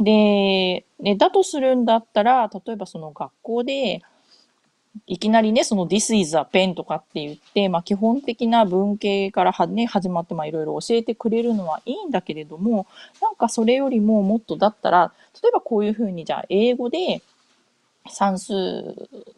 [0.00, 4.02] で、ね、だとするんだったら、例えばその学校で、
[5.06, 12.86] いきなりね、その This is a pen とかって言って、まあ基本的な文系からはね、始まってまあいろいろ教えてくれるのはいいんだけれども、
[13.20, 17.22] なんかそれよりももっとだったら、例えばこういうふうにじゃあ英語で
[18.08, 18.94] 算数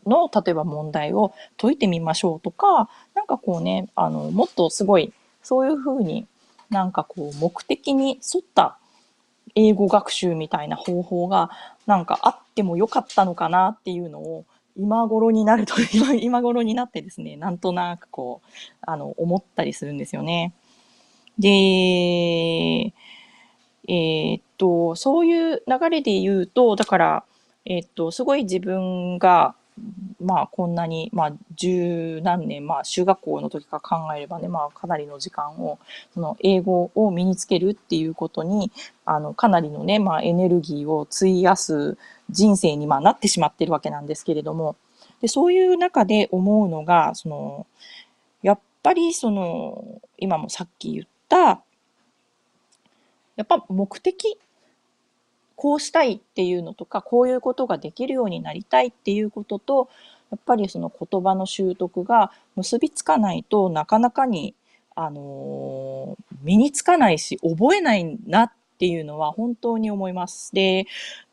[0.06, 6.26] の例えば問題を解いてみましょうとか、なんかこうね、あの、もっとすごい、そういうふうに
[6.70, 8.78] なんかこう目的に沿った
[9.54, 11.50] 英語学習みたいな方法が
[11.86, 14.44] なんかあってもよかったのかなっていうのを
[14.80, 15.74] 今頃になると、
[16.20, 18.48] 今頃になってですね、なんとなくこう、
[18.80, 20.54] あの、思ったりするんですよね。
[21.38, 27.24] で、えー、っと、そういう流れで言うと、だから、
[27.64, 29.54] えー、っと、すごい自分が、
[30.20, 35.78] まあこんなに、まあ十何年、まあ中学校の時から考えればね、まあかなりの時間を、
[36.14, 38.70] その英語を身につけるっていうことに、
[39.04, 41.96] あの、かなりのね、まあエネルギーを費やす
[42.30, 44.76] 人生にまあなってしまってるわけなんですけれども、
[45.20, 47.66] で、そういう中で思うのが、その、
[48.42, 51.62] やっぱりその、今もさっき言った、
[53.36, 54.38] やっぱ目的、
[55.60, 59.90] こうしたいっていうのとか、こういうことができるようになりたいっていうことと、
[60.30, 64.54] やっぱりその言葉の習得が結びつかないとなかなかに、
[64.94, 70.54] あのー、身につかないし、覚えないなっていうのは本当に思います。
[70.54, 70.86] で、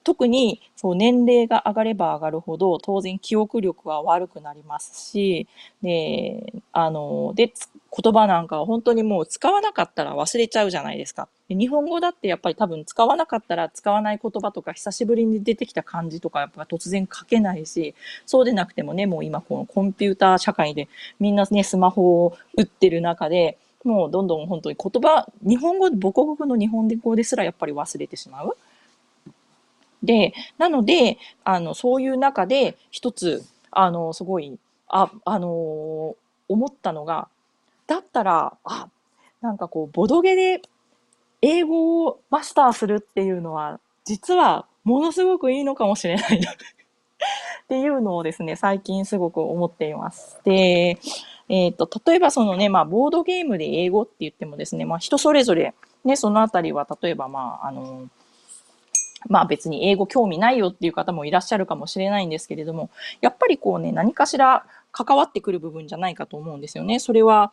[0.03, 5.49] 特にそう年齢が上がれば上がるほど当然記憶力は悪くなりますし
[5.81, 7.51] であので
[8.03, 11.27] 言葉なんかは本当にもう使わなかったら忘れちゃうじゃないですか。
[11.49, 28.57] 日本語だってやっぱり多分使わなかったら使わない言葉とか久しぶりに出てきた漢字とかやっぱ突然書けないしそうでなくてもねもう今このコンピューター社会でみんなねスマホを打ってる中でもうどんどん本当に言葉日本語母国語の日本語ですらやっぱり忘れてしまう。
[30.03, 34.57] で、なので、あの、そういう中で一つ、あの、すごい、
[34.87, 36.15] あ、あの
[36.47, 37.27] 思ったのが、
[37.87, 38.89] だったら、あ、
[39.41, 40.61] なんかこう、ボドゲで
[41.41, 50.39] 英語をマスターするっていうのは、実はものすごくいいのかもしれない っていうのをですね、最近すごく思っています。
[50.43, 50.97] で、
[51.49, 55.73] えっ、と、例えばそのね、まあ、ボードゲームで英語って言ってもですね、まあ、人それぞれ、
[56.03, 58.09] ね、そのあたりは、例えばまあ、あの、
[59.27, 62.89] まあ別に英語興味ないよっていう方もいらっしゃるかもしれないんですけれども、
[63.21, 66.99] やっぱりこうね、何かしら関わってくる部分じゃないかと思うんですよね。
[66.99, 67.51] それは、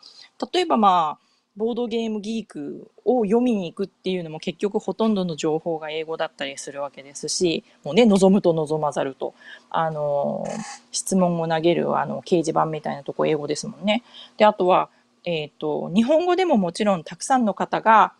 [0.52, 1.24] 例えばまあ、
[1.56, 9.34] ボードゲームギークを読みに行くっていうのも結局ほとんどの情報が英語だったりするわけですし、もうね、望むと望まざると、
[9.70, 10.44] あの、
[10.90, 14.02] 質問を投げるあの掲示板みたいなとこ英語ですもんね。
[14.36, 14.88] で、あとは、
[15.24, 18.14] えっ、ー、と、日本語でももちろんたくさんの方が、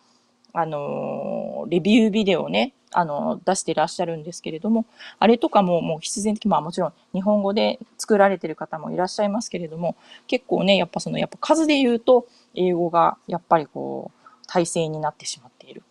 [0.55, 4.85] あの、レビュービデオをね、あの、出していらっしゃるんですけれども、
[5.19, 15.83] あれとかももう必然的、まあもちろん日本語で作られてる方もいらっしゃいますけれども、結構ね、やっぱその、やっぱ数で言うと、英語がやっぱりこう、体制になってしまっている。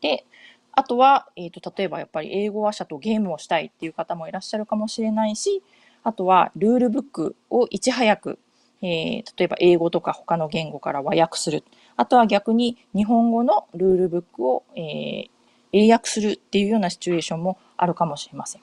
[0.00, 0.24] で、
[0.72, 5.62] あとは、えっ、ー、と、例えばやっぱり英語話者とゲームをしたいっていう方もいらっしゃるかもしれないし、
[6.02, 8.38] あとはルールブックをいち早く、
[8.82, 11.64] えー、例えば英語とか他の言語から和訳する。
[11.96, 15.28] あとは逆に日本語のルールブックを、えー、
[15.72, 18.62] 英訳するっていうようなシチュエーションもあるかもしれません。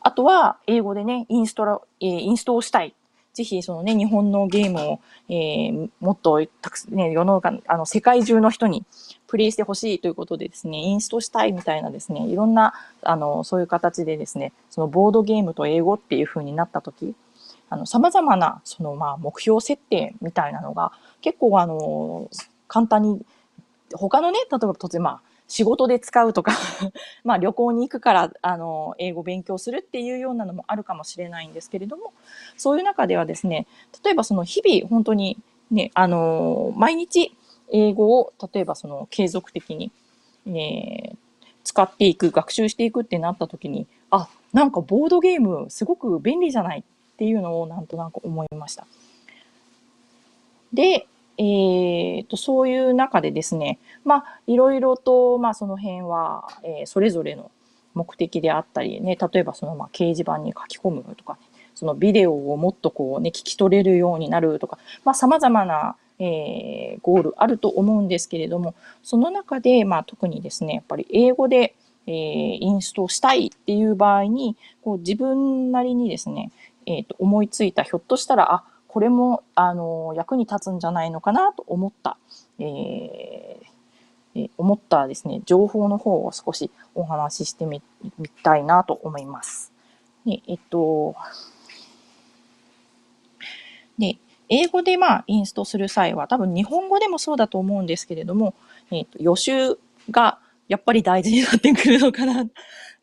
[0.00, 2.94] あとは、英語でね、インストラ、えー、インストをしたい。
[3.34, 8.84] ぜひ、そのね、日本のゲームを、えー、もっとたくさん、ね、世の中、あの、世界中の人に
[9.26, 17.14] プレイしてほしいということでですね、インストしたいみたいなですね、いろんな、あの、そういう形でですね、そのボードゲームと英語っていう風になったとき、
[17.70, 20.92] あの、様々な、その、まあ、目標設定みたいなのが、
[21.22, 22.28] 結構、あの、
[22.72, 23.20] 簡単に、
[23.92, 26.52] 他のね、例えば突然まあ、仕事で使うとか
[27.22, 32.14] まあ旅行に行くから、あの、英語勉強するっていうようなのもあるかもしれないんですけれども、
[32.56, 33.66] そういう中ではですね、
[34.02, 35.36] 例えばその日々本当に
[35.70, 37.36] ね、あの、毎日
[37.70, 39.92] 英語を例えばその継続的に、
[40.46, 41.14] ね、
[41.64, 48.86] 使っていく、学習していくってなった時に、あ、なんかボードゲームすごく便利じゃないっていうのをなんとなく思いました。
[50.72, 51.06] で、
[51.38, 57.50] えー、と、そういう中でですね、まあ、いろいろと、まあ、その辺は、えー、それぞれの
[57.94, 61.40] 目的であったり、ね、例えばその、まあ、掲示板に書き込むとか、ね、
[61.74, 71.74] そのビデオをもっとこうね、聞き取れるようになるとか、まあ、様々な、えー、ゴールあると思うんですけれども、その中で、まあ、特にですね、やっぱり英語で、
[72.06, 76.50] えー、インストしたいっていう場合に、こう自分なりにですね、
[76.86, 82.18] えっ、ー、と、思いついた、ひょっとしたら、あ、これも、あの、役に立つんじゃないのかなと思った、
[82.58, 87.80] えー、思ったですね、情報の方を少しお話ししてみ
[88.42, 89.72] たいなと思います。
[90.26, 91.16] で、えっと、
[93.98, 94.18] で、
[94.50, 98.52] 英語でまあインストする際は多分日本語でもそうだと思うんですけれども、
[98.90, 99.78] えっと、予習
[100.10, 102.44] がやっぱり大事になってくるのかな。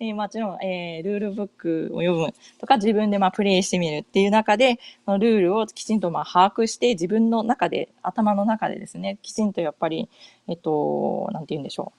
[0.02, 10.08] えー、もちろん、えー、ルールブックを読むとか自分でまあプレイしてみるっていう中で、そのルールをきちんとまあ把握して自分の中で、頭の中でですね、きちんとやっぱり、
[10.48, 11.92] えっと、なんて言うんでしょ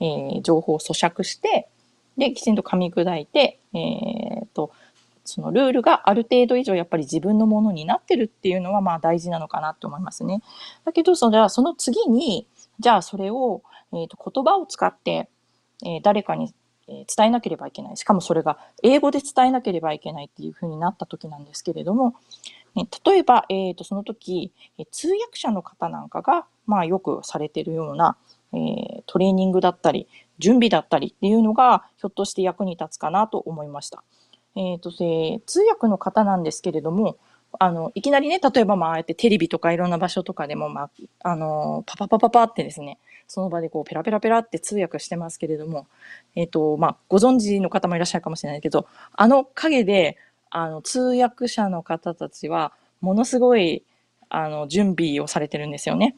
[0.00, 0.04] う。
[0.04, 1.68] えー、情報を咀嚼して、
[2.18, 4.72] で、きちんと噛み砕いて、えー、と、
[5.24, 10.42] そのルールがある程度以上やっぱり自分のものになってるっていうのはまあ大事なのかなと思いますね。
[10.84, 12.48] だけど、それはその次に、
[12.80, 15.28] じゃあそれを、えー、と言葉を使って、
[15.84, 16.52] えー、誰かに
[16.88, 17.96] え伝えなければいけない。
[17.96, 22.14] しかもそれが英語で伝えなければいけないっていう風になった時なんですけれども、
[22.74, 28.16] ね、例えば、えっ、ー、と、その時、え通訳者の方なんかが、まあよくされてるような、
[28.52, 30.06] えー、トレーニングだったり、
[30.38, 34.04] 準備だったりっていうのが、ひょっとして役に立つかなと思いました。
[34.54, 37.16] えっ、ー、と、え通訳の方なんですけれども、
[37.58, 40.90] あの、いきなりね、例えばまあ、ああやってテレビとかいろんな場所とかでも、まあ、
[41.30, 45.86] あの、パパパパパってですね、その場でこうペラペラペラって通訳してますけれども、
[46.34, 50.16] えっ、ー、と、まあ、ご存知の方もいらっしゃるかもしれないけど、あの影で、
[50.50, 53.84] あの、通訳者の方たちは、ものすごい、
[54.28, 56.16] あの、準備をされてるんですよね。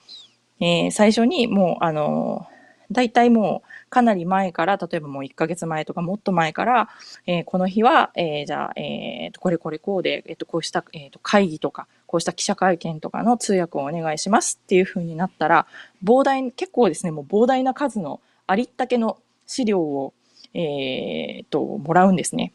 [0.61, 2.47] えー、最初にもう、あの、
[2.91, 6.89] 大体もう、かなり前から、例えばもう1ヶ月前とかもっと前から、
[7.27, 15.67] えー、この日は、えー、じゃあ、えー、これこれこうで、えっ、と、こうした、えっ、と、会議とか、こうした記者会見とかの通訳をお願いしますっていう風になったら、
[16.03, 20.15] 膨大、結構ですね、もう膨大な数のありったけの資料を、
[20.55, 22.55] えー、と、もらうんですね。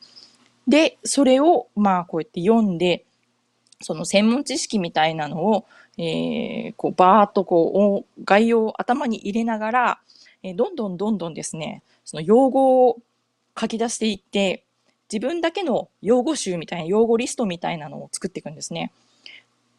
[0.68, 3.06] で、それを、まあ、こうやって読んで、
[3.80, 5.66] その専門知識みたいなのを、
[6.00, 10.00] えー、こう、バーっとこう、概要を頭に入れながら、
[10.42, 12.98] えー、どんどんどんどんですね、その用語を
[13.60, 14.64] 書き出していって、
[15.12, 18.92] 自分だけの用語集みたいな、用語リストみたいなのを作っていくんですね。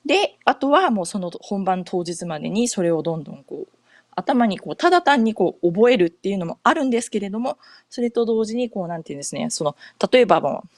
[0.07, 3.79] で、あとはもうその本番当日までにそれをどんどんこう、
[4.17, 7.59] 頭にこう、ただ単にこう、覚えるっていうのもあるんですけれども、
[7.90, 9.77] それと同時にこう、なんていうんですね、その、
[10.12, 10.69] 例えばもう、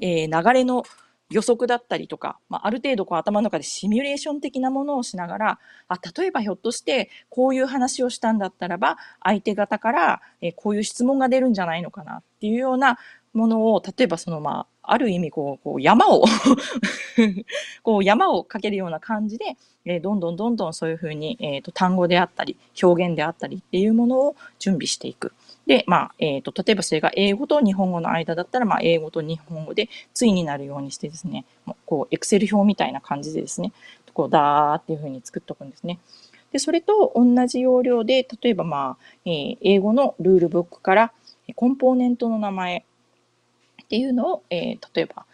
[0.00, 0.84] えー、流れの
[1.30, 12.98] 予測だったりとか、まあ、ある程度こう頭の中でシミュレーション的なものをしながら、あ、例えばひょっとしてこういう話をしたんだったらば、相手方から、えー、こういう質問が出るんじゃないのかなっていうような
[13.32, 16.24] ものを、例えばそのまあ、ある意味こう、こう山を
[17.82, 25.32] こう山をかけるような感じで、えー、どんどんどんどんそういうふうに、えーと、単語であったり、表現であったりっていうものを準備していく。
[25.66, 31.44] で、まあ、えっ、ー、と、例えばそれが英語と日本語の間だったら、まあ、英語と日本語で対になるようにしてですね、
[31.86, 33.72] こう、エクセル表みたいな感じでですね、
[34.12, 36.00] こう、ダーっていうふうに作っておくんですね。
[36.50, 41.12] で、それと同じ要領で、例えばまあ、えー、英語のルールブックから
[41.54, 42.84] コンポーネントの名前
[43.92, 45.26] っていうのを、えー、例えば、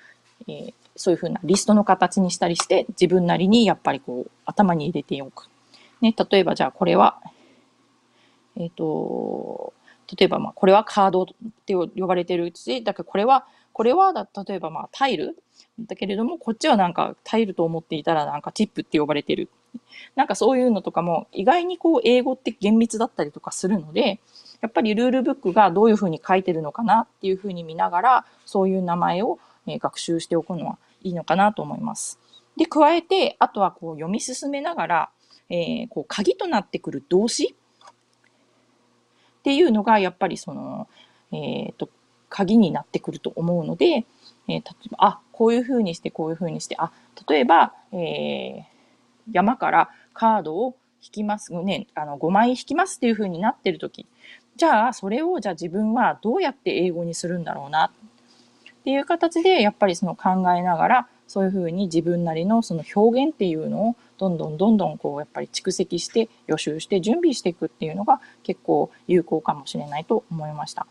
[0.48, 5.48] えー、そういうふうなリストの形にしたりして、自分なりにやっぱりこう、頭に入れておく。
[6.00, 7.20] ね、例えばじゃあこれは、
[8.56, 9.72] えっ、ー、と、
[10.18, 11.26] 例えばまあこれはカードっ
[11.66, 15.36] て呼ばれてるうち、だからこれは、これは例えばまあタイル
[15.78, 19.48] だけれども、こっちはなんかタイルと思っていたらなんかチップって呼ばれてる。
[20.16, 24.18] なんかそういうのとかも意外にこう英語って厳密だったりとかするので、
[24.60, 32.18] やっぱりルールブックがどういうふうに書いてるのかなっていうふうに見ながら、そういう名前を学習しておくのはいいのかなと思います。
[32.56, 35.10] で、加えて、あとはこう読み進めながら、
[35.50, 37.54] えー、こう鍵となってくる動詞
[39.38, 40.88] っていうのが、やっぱりその、
[41.32, 41.88] えっ、ー、と、
[42.28, 46.92] 鍵になってくると思うので、えー、例えば、あ、こういうふうにして、こういうふうにして、あ、
[47.28, 48.62] 例えば、えー、
[49.32, 54.06] 山からカードを引きます、ね、あの、5枚引きますっていうふうになってるとき、
[54.58, 57.84] じゃあ、それを、じゃあ自分はどうやって英語にするんだろうな？
[57.86, 57.90] っ
[58.82, 70.86] ていう形で、やっぱりその考えながら、そういうふうに自分なりのその表現っていうのをどんどんどんどんこうやっぱり蓄積して予習して準備していくっていうのが結構有効かもしれないと思いました。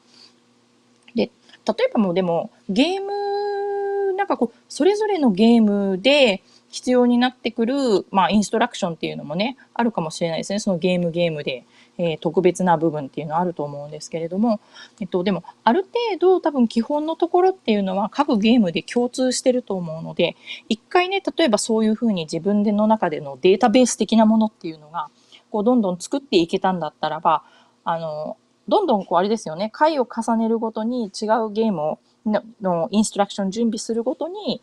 [1.15, 10.59] で、例えばもうでもゲーム、なんかこう、それぞれのゲームで必要になってくる、まあインストラクションっていうのもね、あるかもしれないですね。
[10.59, 11.65] そのゲームゲームで。
[11.97, 14.59] えー、特別な部分っていうのはあると思うんですけれども、
[14.99, 20.35] えっと、でも、ある程度多分基本のところっていうのは各ゲームで共通してると思うので、
[20.69, 25.09] 一回ね、例えばそういうふうに自分での中でのデータベース的なものっていうのが、
[25.49, 27.43] こう、どんどん作っていけたんだったらば、
[27.83, 28.37] あの、
[28.67, 34.61] どんどんこうあれですよね、回を重ねるごとに違うゲームをののインストラクション準備するごとに、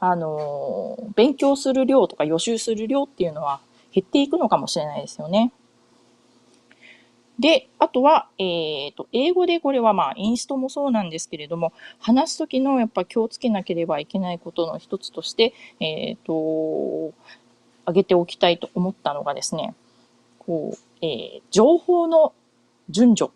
[0.00, 3.60] あの、勉強する量とか予習する量っていうのは
[3.92, 5.52] 減っていくのかもしれないですよね。
[7.42, 17.12] で、あとは、えっ、ー、と、英語でこれはまあ、インストもそうなんですけれども、話すときのやっぱ気をつけなければいけないことの一つとして、えっ、ー、と、
[17.84, 19.74] 挙げておきたいと思ったのがですね、
[20.38, 22.32] こう、えー、情報の
[22.90, 23.32] 順序。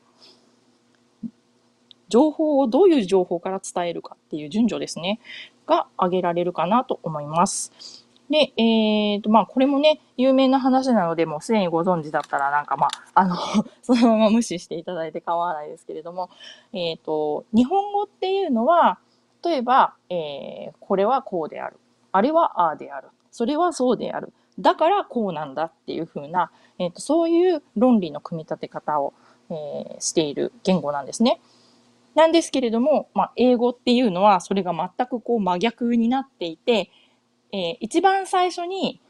[2.08, 5.18] 情報をどういう情報から伝えるかっていう順序ですね、
[5.66, 8.05] が挙げられるかなと思います。
[8.30, 13.36] で、えっ、ー、と、まあ、これもね、有名な話なので、もうすでにご存知だったら、なんかまあ、あの
[13.82, 16.30] そのまま無視していただいて構わないですけれども、
[16.72, 18.98] えっ、ー、と、日本語っていうのは、
[19.44, 21.78] 例えば、えー、これはこうである。
[22.10, 23.08] あれはああである。
[23.30, 24.32] それはそうである。
[24.58, 29.12] だからこうなんだっていうふうな、えっ、ー、と、そういう論理の組み立て方を、
[29.50, 31.40] えー、している言語なんですね。
[32.16, 36.90] なんですけれども、まあ、英語っていうのは、それが全くこう真逆になっていて、
[37.56, 39.00] えー、一番最初に、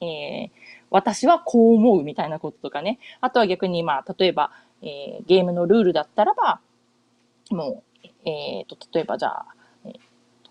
[0.00, 0.50] えー、
[0.90, 2.98] 私はこう思うみたいなこととかね。
[3.20, 6.60] あとは逆に、まあ、例えば、えー、ゲームのルールだったらば、
[7.50, 9.46] もう、えっ、ー、と、例えばじゃあ、
[9.84, 9.98] えー、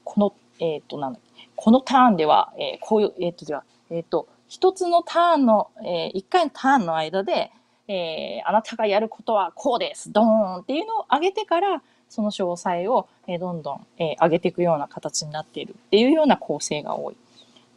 [0.03, 1.19] この、えっ、ー、と、なんだ
[1.55, 7.51] このターンでは、えー、こういう、えっ、と、じゃあ、えっ、と、一つのターンの、えー、一回のターンの間で、
[7.87, 10.11] えー、あなたがやることはこうです。
[10.11, 17.17] ドーンっていうのを上げてから、その詳細を、えー、どんどん、えー、上げていくような形になっているっていうような構成が多い。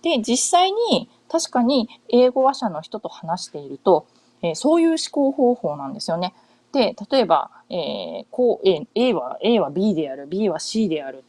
[0.02, 4.06] で、実際に確かに英語話者の人と話していると、
[4.42, 6.34] えー、そういう思考方法なんですよね。
[6.72, 11.24] で、例えば、えー、こう、A, A は、A は B である、B は C である。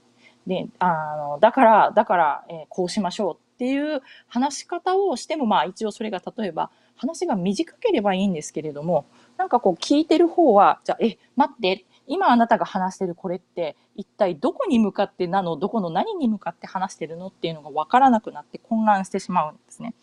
[0.48, 9.06] で、あの、だから、だから、えー、こうしましょうっていう話し方をしても、まあ一応それが例えば、話が短ければいいんですけれども、
[9.38, 19.94] なんかこう聞いてる方は、じゃあ、え、待って、今あなたが話してるこれって一体どこに向かってなのどこの何に向かって話してるのっていうのが分からなくなって混乱してしまうんですね。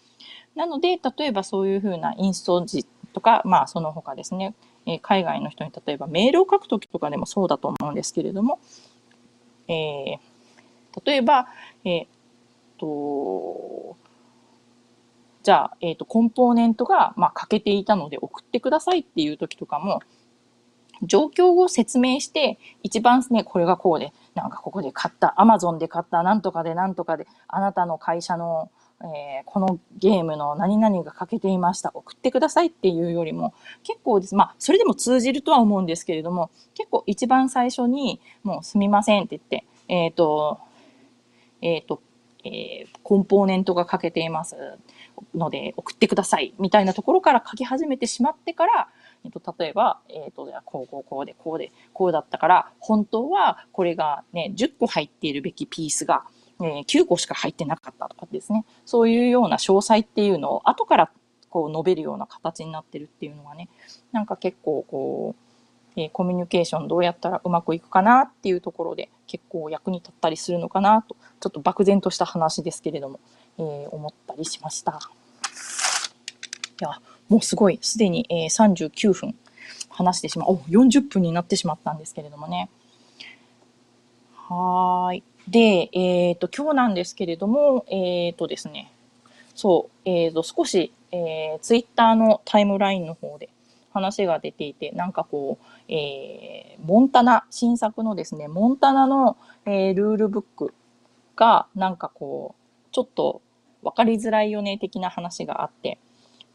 [0.55, 4.55] なので例えばそういうふうなインスト時とかまあその他ですね、
[4.87, 8.59] えー、海外の人に例えばメールを書く時とかでもそうだと思うんですけれども、
[9.69, 10.19] えー、
[11.05, 11.49] 例えば、
[11.85, 12.07] えー、
[12.79, 13.97] と
[15.43, 20.03] じゃあ、えっ、と、コンポーネントが、まあ、欠けていたので送ってくださいっていう時とかも、
[21.03, 28.71] 状況を説明して、一番ね、これがこうで、なんかここで買った、アマゾンで買った、なんとかでなんとかで、あなたの会社の、
[29.03, 31.91] えー、このゲームの何々が欠けていました。
[31.95, 34.35] 送ってくださいっていうよりも、結構です。
[34.35, 40.59] まあ、それでも通じるとは思うんですけれども、結構一番最初に、もうすみませんって言って、えっ、ー、と、
[41.63, 42.03] えっ、ー、と、
[42.45, 44.57] えー、コンポーネントが欠けています
[45.35, 48.89] ので送ってくださいみたいなところから書き始めてしまってから、
[49.25, 56.25] えっと、例えば、えっと、じゃあ、こう、こう、こうで、こうで、こうだったから、本当は、これがね、10個入っているべきピースが、
[56.61, 58.65] えー、9個しか入ってなかったとかですね。
[58.85, 61.11] そういうような詳細っていうのを後から
[61.49, 63.69] こう述べるような形になってるっていうのがね、
[64.13, 65.35] なんか結構こ
[65.97, 73.21] う、えー、コミュニケーションどうやったらうまくいくかなっていうところで結構役に立ったりするのかなと、ちょっと漠然とした話ですけれども、
[73.59, 74.99] えー、思ったりしました。
[76.81, 77.01] いや、
[77.31, 79.35] もうすごい、すでに、えー、39分
[79.89, 80.55] 話してしまう。
[80.55, 82.69] お、40分になってしまったんですけれどもね。
[84.35, 85.23] はい。
[85.49, 88.93] で、えっ、ー、と、今日なんですけれども、えっ、ー、とですね、
[89.55, 93.49] そう、えっ、ー、と、少し、えー、ツイッターのタイムラインの方で
[93.93, 100.75] 話が出ていて、なんかこう、えー、モンタナ、新作のですね、モンタナの、えー、ルールブック
[101.37, 103.41] が、なんかこう、ちょっと
[103.85, 105.99] 分かりづらいよね、的な話があって、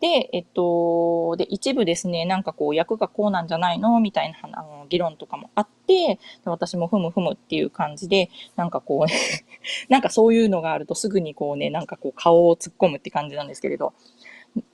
[0.05, 3.99] で、えっと、で、一部ですね、なんかこう、役がこうなんじゃないの？
[3.99, 9.13] みたいなあの議論とかもあって、私もふむふむっていう感じで、なんかこう、ね、
[9.89, 13.93] なんかそういうのがあるとすぐにこうね、なんかこう、顔を突っ込むって感じなんですけれど。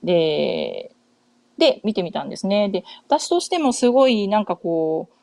[0.02, 0.92] で、
[1.56, 2.68] で、見てみたんですね。
[2.68, 5.14] で、私としてもすごいなんかこう、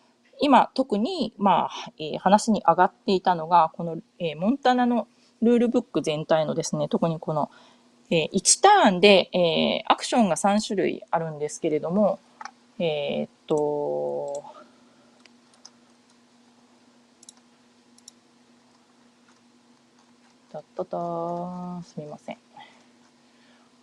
[0.42, 5.08] 今特に、まあ、えー、話に上がっていたのが、この、えー、モンタナの
[5.44, 7.52] ルールブック全体のですね、特にこの、
[8.12, 12.20] えー、1ターンで、えー、アクションが3種類あるんですけれども、
[12.80, 14.44] えー、っと、
[20.52, 22.38] たったたすみません。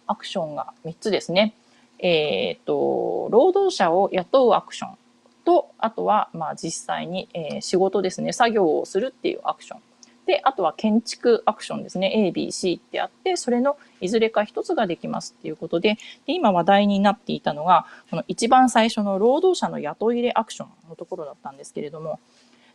[0.09, 1.55] アクションが3つですね。
[1.99, 4.99] えっ、と、労働者を雇うアクション
[5.45, 9.81] と、あとは、まあ実際に、えー、仕事ですね、作業をするっていうアクション。
[10.27, 12.27] で、あとは建築アクションですね。
[12.27, 22.18] A、B、C ってあって、それのいずれか一つができますっていうことで、で今話題になっていたのが、この一番最初の労働者の雇い入れアクションのところだったんですけれども、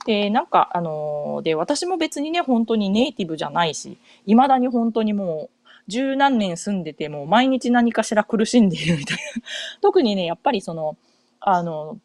[0.06, 9.42] で、なんか、あのー、で、私も別にね、本当にネイティブじゃないし、未だに本当にもう、十何年住んでても毎日何かしら苦しんでいるみたいな。
[9.82, 10.98] 特にね、やっぱりその、
[11.40, 12.00] あの、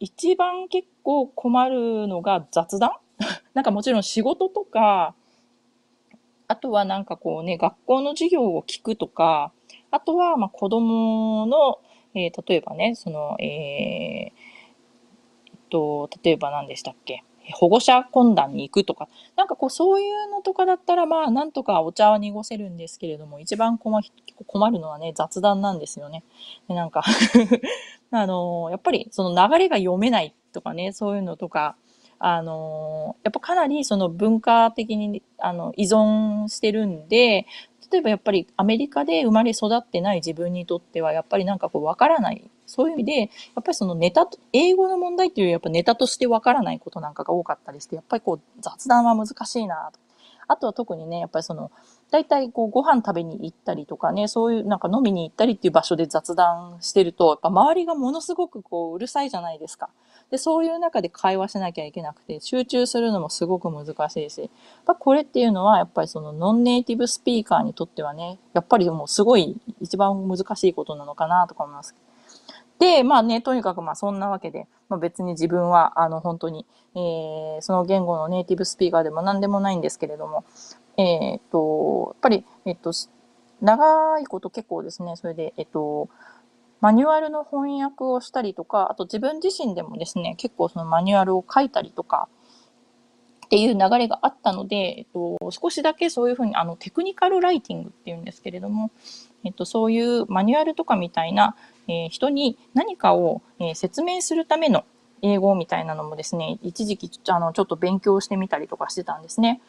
[0.00, 2.92] 一番結構困るのが雑談
[3.54, 5.14] なんかもちろん仕事とか、
[6.48, 9.52] あとはなんかこうね、学校の授業を聞くとか、
[9.90, 11.78] あとはまあ子供の、
[12.14, 14.32] えー、例えばね、その、えー、えっ
[15.70, 24.00] と、例えば何でしたっけ保護者懇談に行くとか、なんかこうそういうのとかだったらまあなんとかお茶は濁せるんですけれども、一番困
[24.46, 26.24] 困るのはね、雑談なんですよね。
[26.68, 27.02] でなんか
[28.10, 31.76] あのやっぱりその流れが読めないとかね、そういうのとか、
[32.20, 37.46] あの、やっぱかなりその文化的にあの依存してるんで、
[37.90, 42.48] 例えばやっぱりアメリカで生まれ育ってない自分にとってはやっぱりなんかこうわからない。
[42.66, 43.28] そういう意味で、やっ
[43.64, 49.98] ぱりそのネタと、英語の問題っていうよりやっぱネタとしてわからないことなんかが多かったりして、やっぱりこう雑談は難しいなと。
[50.46, 51.70] あとは特にね、やっぱりその、
[52.10, 59.90] 大体こうご飯食べに行ったりとかね、そういうなんか飲みに行ったりっていう場所で雑談してると、やっぱ周りがものすごくこううるさいじゃないですか。
[60.30, 64.50] で、そういう中で会話しなきゃいけなくて、集中するのもすごく難しいし、やっ
[64.86, 71.94] ぱこれっていうのは、やっぱりそのノンネイティブスピーカーにとってはね、やっぱりもうすごい一番難しいことなのかなとか思います。
[72.78, 76.64] で、まあね、とにかくまあそんなわけで、まあ、別に自分はあの本当に、
[76.94, 80.44] えー、その言語のネイティブスピーカーでも何でもないんですけれども、
[80.96, 82.92] えっ、と、やっぱり、えっ、と、
[83.60, 86.08] 長いこと結構ですね、それで、えっ、と、
[86.80, 92.28] マニュアルの翻訳をしたりとか、あと自分自身でもですね、結構そのマニュアルを書いたりとか、
[93.46, 98.92] っていう流れがあったので、えっと、少しだけそういうふうに、あの、テクニカルライティングっていうんですけれども、
[99.42, 101.56] えっと、そういうマニュアルとかみたいな、
[101.88, 104.84] えー、人に何かを、えー、説明するための
[105.22, 109.60] 英語みたいなのもですね、一時期あのちょっと勉強してみたりとかしてたんですね。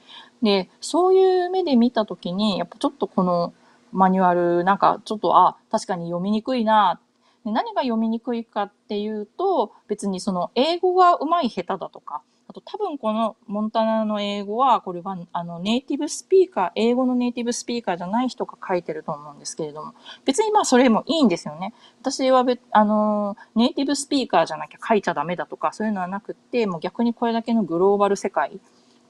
[0.44, 3.54] で、そういう目で見たときに、やっぱちょっとこの
[3.92, 7.00] マニュアル、なんかちょっと、あ、確かに読みにくいな。
[7.44, 19.94] 何が読みにくいかっていうと、別にその英語が上手い下手だとか、あと多分このモンタナの英語は、これはあのネイティブスピーカー、英語のネイティブスピーカーじゃない人が書いてると思うんですけれども、
[20.26, 21.74] 別にまあそれもいいんですよね。
[22.02, 28.60] 私は別、あの、ネイティブスピーカーじゃなきゃ書いちゃダメだとか、そういうのはなくって、もう逆にこれだけのグローバル世界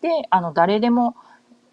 [0.01, 1.15] で、あの、誰でも、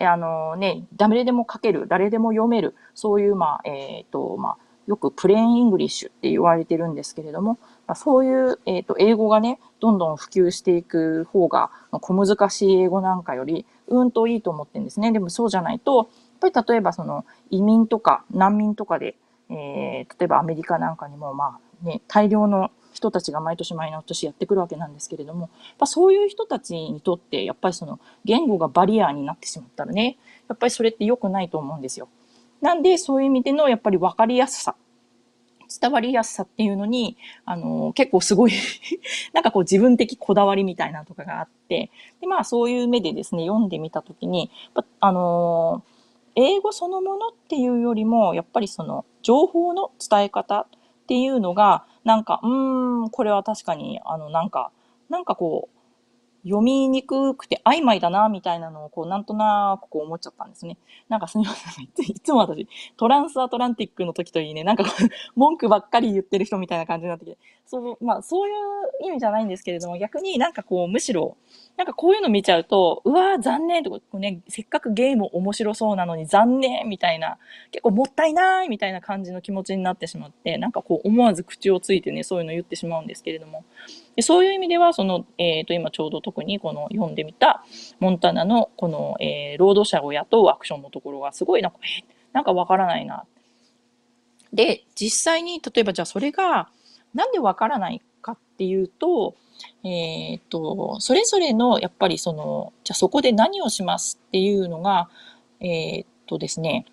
[0.06, 15.12] あのね、誰でも書ける、誰でも読める、そういう、まあ、えっ、ー、と、まあ、よく plain English って言われてるんですけれども、まあ、そういう、えっ、ー、と、英語がね、どんどん普及していく方が、小難しい英語なんかより、うんといいと思ってるんですね。
[15.12, 15.96] でもそうじゃないと、
[16.42, 19.16] やっぱり例えばその移民とか難民とかで、
[19.50, 30.18] えー、例えばアメリカなんかにも、まあね、大量の人たちが毎年毎年やってくるわけなんですけれども、やそういう人たちにとって、やっぱりその言語がバリアーになってしまったらね、
[30.48, 32.08] やっぱりそれって良くないと思うんですよ。
[32.60, 34.74] なんで、そういう意味でのやっぱり分かりやすさ
[35.68, 38.52] 伝わりやすさっていうのに、あの、結構すごい
[39.32, 41.90] なんかこう自分的こだわりみたいなとかがあって、
[42.20, 44.50] で、まあそういう目でですね、読んでみたときに、
[45.00, 45.82] あの
[46.34, 50.66] 英語そのものっていうよりも、やっぱりその情報の伝え方
[51.08, 54.70] っていうのが、なんか、うーん、これは確かに、あの、なんか、
[55.08, 55.77] なんかこう、
[56.48, 60.78] 読みにくくて曖昧だな、みたいなのを、こう、なんとなくこう思っちゃったんですね。
[61.08, 61.84] なんかすみません。
[62.04, 71.36] いつも私、トランスアトランティックの時といいね、なんかこう文句ばっかり言ってる人みたいな感じになってきて、そう、まあ、そういう意味じゃないんですけれども、逆になんかこう、むしろ、
[71.76, 77.38] なんかこういうの見ちゃうと、うわー残念とか、ね、せっかくゲーム面白そうなのに残念みたいな、
[77.70, 83.64] 結構もったいないみたいな感じの気持ちになってしまって、なんかこう思わず口をついてね、そういうの言ってしまうんですけれども。
[84.18, 87.64] でそういう意味では、その、え、ー、と、今ちょうど特にこの読んでみた、
[88.00, 93.26] モンタナのこの、えー、労働者を雇うアクションのところがすごいなんか、えなんかわからないな。
[94.52, 96.68] で、実際に、例えばじゃあそれが、
[97.14, 99.36] なんでわからないかっていうと、
[99.84, 105.08] えっ、と、それぞれの、やっぱりその、じゃあそこで何をしますっていうのが、
[105.60, 106.86] えっ、とですね、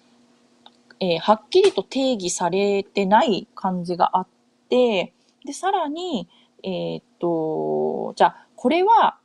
[0.99, 4.27] えー、はっきりと定義されてない感じがあっ
[4.69, 5.11] て、
[5.43, 6.27] で、さらに、
[6.63, 9.17] えっ、と、じゃあ、これは、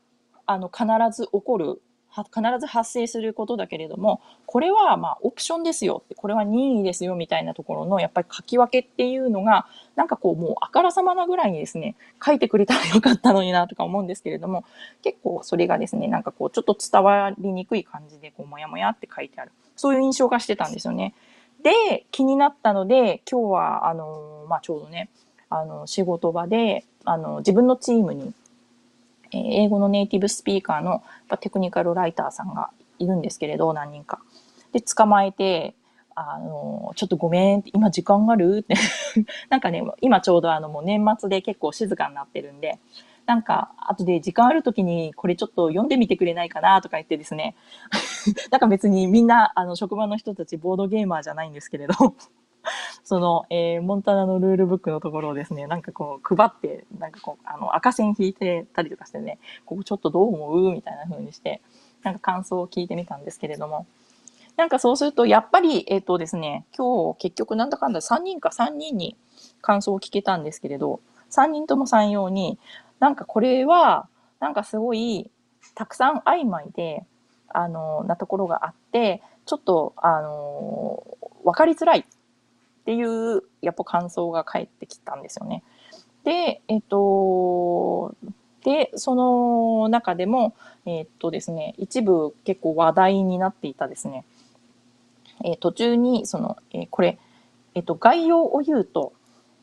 [0.47, 14.65] あの、必ず起こる必ず発生することだけれども、これはまあオプションですよ、これは任意ですよみたいなところのやっぱり書き分けっていうのが、なんかこうもうあからさまなぐらいにですね、書いてくれたらよかったのになとか思うんですけれども、
[15.03, 19.53] 結構それがですね、なんかこうちょっと伝わりにくい感じでこうもやもやって書いてある。
[19.77, 21.15] そういう印象がしてたんですよね。
[21.63, 25.11] で、気になったので、今日はあの、まあちょうどね、
[25.49, 28.35] あの仕事場で、あの自分のチームに
[29.33, 31.03] え英語のネイティブスピーカーの
[31.41, 34.21] テクニカルライターさんがいるんですけれど、何人か。
[34.73, 35.75] で、捕まえて、
[36.15, 38.75] あの、ちょっとごめん、今時間があるって
[39.49, 42.79] なんかね、今ちょうどあのもう年末で結構静かになってるんで、
[43.27, 47.55] なんか、後で時間ある時にこれちょっと読んでみてくれないかなとか言ってですね。
[48.51, 51.95] なんか別にみんな、あの、職場の人たちボードゲーマーじゃないんですけれど
[53.05, 60.73] その、えー、モンタナのルールブックのところをですね、なんかこう配って、なんかこう、あの、赤線引いてたりとかしてね、ここちょっとどう思う？
[60.73, 61.61] みたいな風にして、
[62.03, 63.87] なんか感想を聞いてみたんですけれども、
[64.57, 69.17] なんかそうすると、やっぱり、えっ、ー、とですね、今日結局なんだかんだ3人か3人に
[69.63, 71.01] 感想を聞けたんですけれど、
[71.31, 72.59] 3人とも3様に、
[72.99, 74.09] なんかこれは、
[74.39, 75.31] なんかすごい、
[75.75, 77.05] たくさん曖昧で、
[77.49, 81.03] あの、なところがあって、ちょっと、あの、
[81.45, 82.05] わかりづらい
[82.91, 85.63] っていう、やっぱ感想が返ってきたんですよね。
[86.25, 88.17] で、えっと、
[88.65, 90.55] で、その中でも、
[90.87, 94.25] えっとですね、一部結構話題になっていたですね、
[95.45, 97.21] えー、途中に、その、えー、これ、
[97.77, 99.13] えっと、概要を言うと、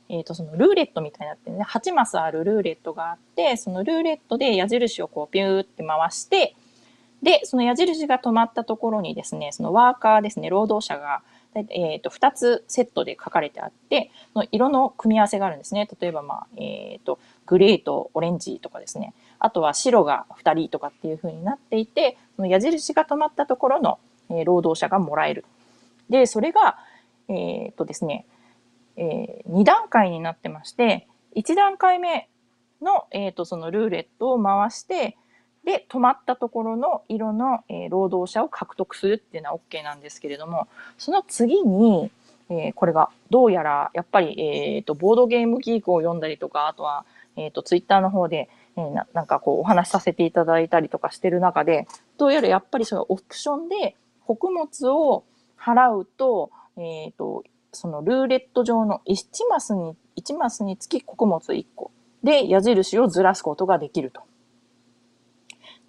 [0.08, 6.56] えっ、と、そのルーレットみたいになってね、8マスあるルーレットがあって、そのルーレットで矢印をこうピューって回して、
[7.22, 11.24] で、その矢印が止まったところにですね、そのワーカーですね、労働者が、
[11.56, 15.88] え、ー、と、2つセットで書かれてあって、の色の組み合わせがあるんですね。
[16.00, 19.14] 例えば、まあ、え、ー、と、グレーとオレンジとかですね。
[19.40, 25.46] あとは白が2人とかっていう風になっていて、その矢印が止まったところの、え、労働者がもらえる。
[26.10, 26.78] で、それが、
[27.30, 28.26] えっ、とですね、
[28.96, 32.30] え2段階になってまして、1段階目
[32.82, 35.18] の、えっ、と、そのルーレットを回して、
[35.68, 42.10] で、止まったところの色の、えー、労働者を獲得するっていうのは OK なんですけれども、その次に、
[42.50, 47.04] えー、これがどうやら、やっぱり、えっ、ー、と、ボードゲームギークを読んだりとか、あとは、
[47.36, 48.48] えっ、と、ツイッターの方で、
[48.78, 51.86] えー、ななんかこう、お話しさせていただいたりとかしてる中で、
[52.18, 55.26] どうやらやっぱりそのオプションで、穀物を
[55.60, 57.44] 払うと、えっ、と、
[57.74, 61.92] そのルーレット上の1マスに、1マスにつき穀物1個
[62.24, 64.22] で矢印をずらすことができると。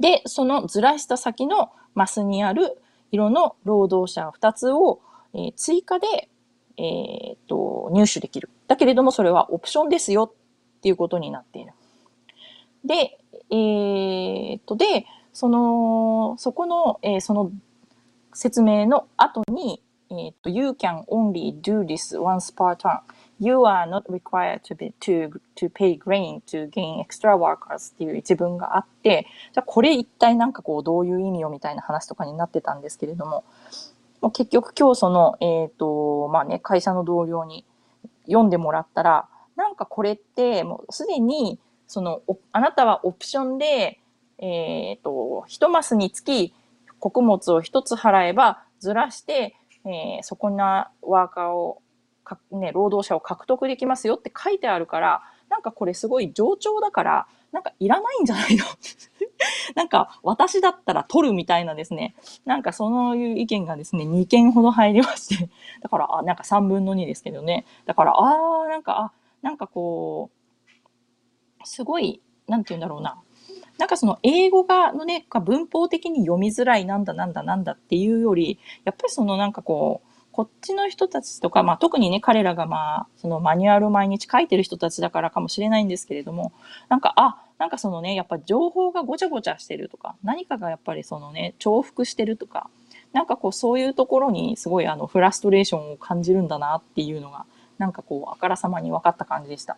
[0.01, 2.80] で、そのずらした先のマスにある
[3.11, 5.01] 色の労働者2つを、
[5.34, 6.28] えー、追加で、
[6.76, 8.51] えー、っと、入手できる。
[8.68, 10.32] だけれども、それはオプションですよ
[10.78, 11.72] っていうことになっている。
[12.84, 13.18] で、
[13.51, 17.51] えー、っと、で、その、そこの、えー、その
[18.32, 23.01] 説明の後に、えー、っと、you can only do this once per turn.
[23.41, 33.45] You are not required to, be, to, to pay grain to gain extra workers っていう一文があって、じゃあこれ一体なんかこうどういう意味よみたいな話とかになってたんですけれども、
[34.20, 37.64] もう結局今日その、えっ、ー、と、まあね、会社の同僚に
[38.26, 42.22] 読んでもらったら、なんかこれってもうすでに、その、
[42.53, 44.01] あなたはオプションで、
[44.39, 46.55] えっ、ー、と、一マスにつき
[46.99, 51.82] 穀物を一つ払えばずらして、えー、そこなワーカーを
[52.29, 58.64] か、ね、労働者を獲得できますよって書いてあるから、なんかこれすごい冗長だから、なんかいらないんじゃないの？
[59.74, 62.14] なんか私だったら取るみたいなですね、
[62.45, 65.49] なんかそういう意見がですね、2件ほど入りまして、
[65.81, 67.64] だから、あ、なんか3分の2ですけどね。
[67.87, 69.12] だから、あー、なんか、あ、
[69.43, 73.20] なんかこう、すごい、なんて言うんだろうな。
[73.79, 80.07] なんかその英語がのね、文法的に読みづらいなんだなんだなんだっていうより、やっぱりそのなんかこう、
[80.39, 86.53] こっちの人たちとか、まあ、特にね、彼らがまあ、そのマニュアルを毎日書いてる人たちだからかもしれないんですけれども、
[86.89, 92.70] なんか、あ、なんかそのね、やっぱ情報がごちゃごちゃしてるとか、何かがやっぱりそのね、重複してるとか、
[93.12, 97.45] なんかこう、そういうところにすごいあの、フラストレーションを感じるんだなっていうのが、
[97.78, 99.76] なんかこう、あからさまに分かった感じでした。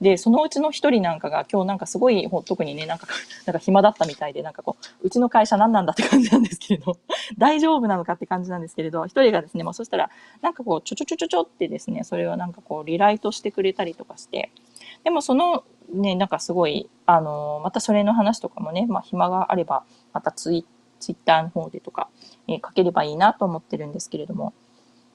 [0.00, 3.06] で、そのうちの一人なんかが今日なんかすごい、特にね、なんか、
[3.46, 6.98] なんか暇だったみたいで、なんかこう、うちの会社何なんだって感じなんですけれど、
[7.36, 14.50] 大丈夫なのかって感じなんですけれど、一人がですね、もうそしたら、なんかこう、ちょちょちょちょちょってですね、それをなんかこう、リライトしてくれたりとかして、
[15.04, 20.66] でもその、ね、なんかすごい、あの、またそれの話とかもね、まあ暇があれば、またツイ
[20.98, 22.08] ツイッターの方でとか、
[22.46, 24.52] えー、書ければいいなと思ってるんですけれども。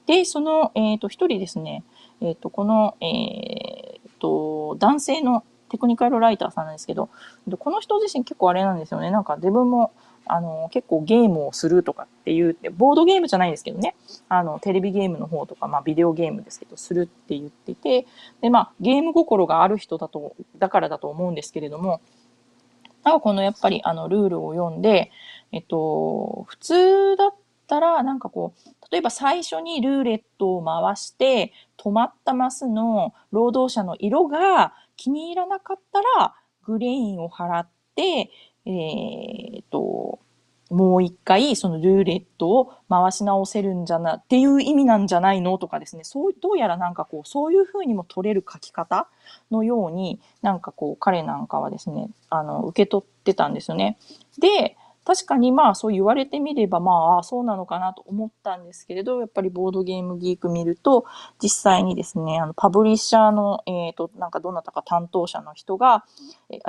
[0.06, 1.82] で、その、えっ、ー、と、一人ですね、
[2.20, 7.10] えっ、ー、と、この、えっ、と、男性のテクニカルライターさんなんですけど、
[7.58, 9.10] この人自身結構あれなんですよね。
[9.10, 9.92] なんか自分も、
[10.26, 13.94] あの、結構ゲームをするとかっていう、ボードゲームじゃないですけどね。
[14.28, 18.06] あの、テレビゲームの方とか、まあビデオゲームですけど、するって言ってて、
[18.40, 22.00] で、まあゲーム心がある人だと、だからだと思うんですけれども、
[23.02, 25.10] なんかこのやっぱりあのルールを読んで、
[25.52, 36.34] えっと、普通だったたら、なんかこう、例えば最初にルーレットを回して、止まったマスの労働者の色が気に入らなかったら、
[36.64, 38.30] グレインを払って、
[38.66, 40.20] えっ、と、
[40.70, 49.08] もう一回そのルーレットを回し直せるんじゃな、っていう意味なんじゃないのとかですね、そう、どうやらなんかこう、そういう風にも取れる書き方
[49.50, 53.98] のように、なんかこう、彼なんかはですね、あの、受け取ってたんですよね。
[54.38, 61.04] で、確かにまあそう言われてみればまあそうなのかなと思ったんですけれど、やっぱりボードゲームギーク見ると、
[61.42, 66.04] 実際にですね、あのパブリッシャーの、えっ、ー、と、なんかどなたか担当者の人が、
[66.50, 66.60] えっ、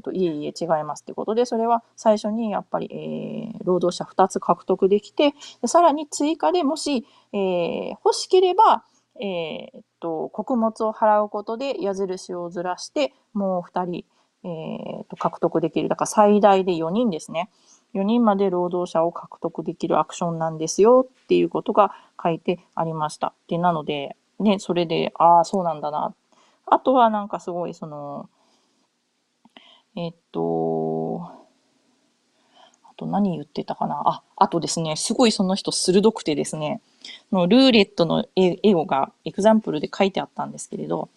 [0.00, 5.34] ー、と、いえいえ違いますってことで、それは最初にやっぱり、えー、労働者2つ獲得できて、
[5.66, 8.84] さらに追加でもし、えー、欲しければ、
[9.20, 14.04] えっ、と、穀物を払うことで矢印をずらして、もう2人、
[14.44, 15.88] えっ、と、獲得できる。
[15.88, 17.50] だから最大で4人ですね。
[17.94, 23.32] 4人まで労働者を獲得できるアクションなんですよっていうことが書いてありました。
[23.48, 26.14] で、なので、ね、それで、ああ、そうなんだな。
[26.66, 28.28] あとはなんかすごいその、
[29.96, 31.22] えっと、
[32.84, 34.02] あと何言ってたかな。
[34.04, 36.80] あ、あとですね、すごいその人鋭くてですね、
[37.32, 41.08] のルーレットの絵をがエクザンプルで書いてあったんですけれど、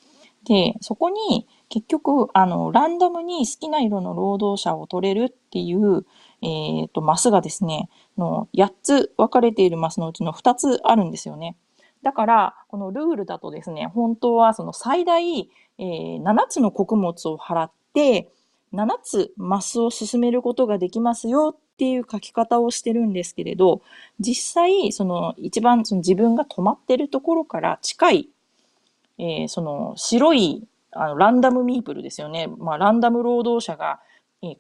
[0.46, 6.06] で、そこに結局、あの、ランダムに好きな色の労働者を取れるっていう、
[6.42, 11.56] えっ、ー、と、マスがですね、の8つ分かれているマスのうちの2つあるんですよね。
[12.04, 18.30] だから、このルールだとですね、本当はその最大、えー、7つの穀物を払って、
[18.74, 23.82] 7つマスを進めることができますよっていう書き方をしてるんですけれど、
[24.20, 28.30] 実際、その一番その自分が止まってるところから近い、
[29.20, 32.48] えー、その白いあのランダムミープルですよね。
[32.58, 34.00] まあ、ランダム労働者が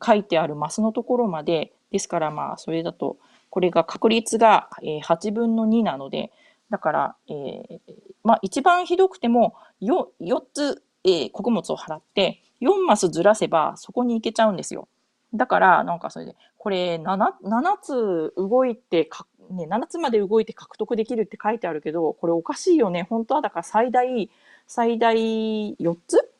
[0.03, 3.17] 書いてあるマスのところまで、ですからまあ、それだと、
[3.49, 6.31] これが確率が、え8分の2なので、
[6.69, 7.79] だから、えー、
[8.23, 14.87] まあ、一番ひどくても4、4つ、えー、穀物を払って、4マスずらせばそこに行けちゃうんですよ。
[15.33, 23.07] だから、なんかそれで、これ7、7つ動いてか、ね、7つまで動いて獲得できるって書いてあるけど、これおかしいよね。
[23.09, 24.29] 本当はだから最大、
[24.67, 26.31] 最大4つ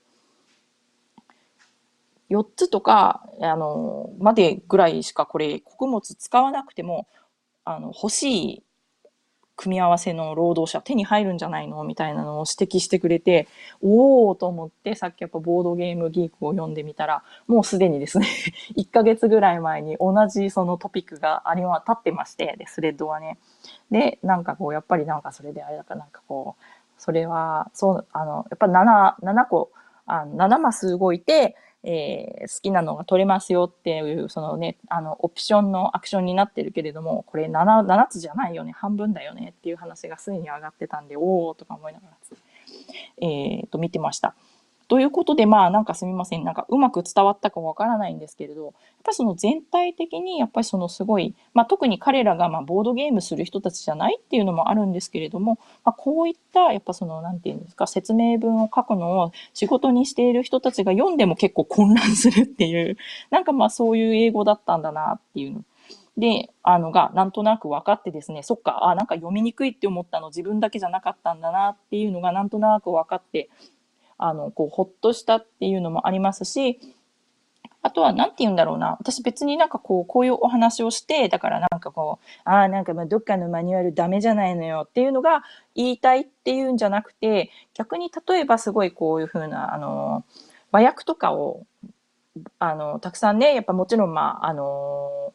[2.32, 7.08] 4つとか、あの、までぐらいしかこれ、穀物使わなくても、
[7.66, 8.64] あの、欲しい
[9.56, 11.84] 組み合わせの労働者手に入るんじゃないの？
[11.84, 13.48] みたいなのを指摘してくれて、
[13.82, 18.28] おおと思って、さっきやっぱボードゲームギークを読んでみたら、もうすでにですね
[18.76, 23.38] 1ヶ月ぐらい前に同じそのトピックがありま、立ってまして、で、スレッドはね。
[23.92, 26.64] で、なんかこう、やっぱりなんかそれであれだからなんかこう、
[26.98, 29.72] それは、そう、あの、やっぱ7、7個、
[30.08, 42.18] あの7マス動いて、えー、好きなのが取れますよっていう、そのね、あの、オプションのアクションになってるけれども、これ 7, 7つじゃないよね、半分だよねっていう話がすでに上がってたんで、おおとか思いながら、
[43.22, 44.36] えー、と、見てました。
[44.92, 46.44] ということで、まあなんかすみません。
[46.44, 48.74] なんかうまく伝わったかわからないんですけれど、やっ
[49.06, 62.98] ぱりその全体的にやっぱりそのすごい、まあ特に彼らがまあボードゲームする人たちじゃないっていうのもあるんですけれども、まあこういったやっぱそのなんていうんですか、説明文を書くのを仕事にしている人たちが読んでも結構混乱するっていう、
[63.32, 65.62] なんかまあそういう英語だったんだなっていうの。
[66.18, 73.50] で、あのが、なんとなく分かってですね、そっか、あ、なんか読みにくいって思ったの自分だけじゃなかったんだなっていうのがなんとなく分かって、
[74.24, 76.80] あの、こう、ほっとしたっていうのもありますし、
[77.84, 78.96] あとは、なんて言うんだろうな。
[79.00, 85.44] 私別になんかこう、こういうお話をして、だからなんかこう、ああ、なんかまあどっかのマニュアルダメじゃないのよっていうのが
[85.74, 90.24] 言いたいっていうんじゃなくて、逆に例えばすごいこういうふうな、あの、
[90.72, 91.66] 和訳とかを、
[92.60, 95.34] あの、たくさんね、やっぱもちろんまあ、あの、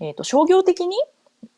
[0.00, 0.96] えっ、ー、と、商業的に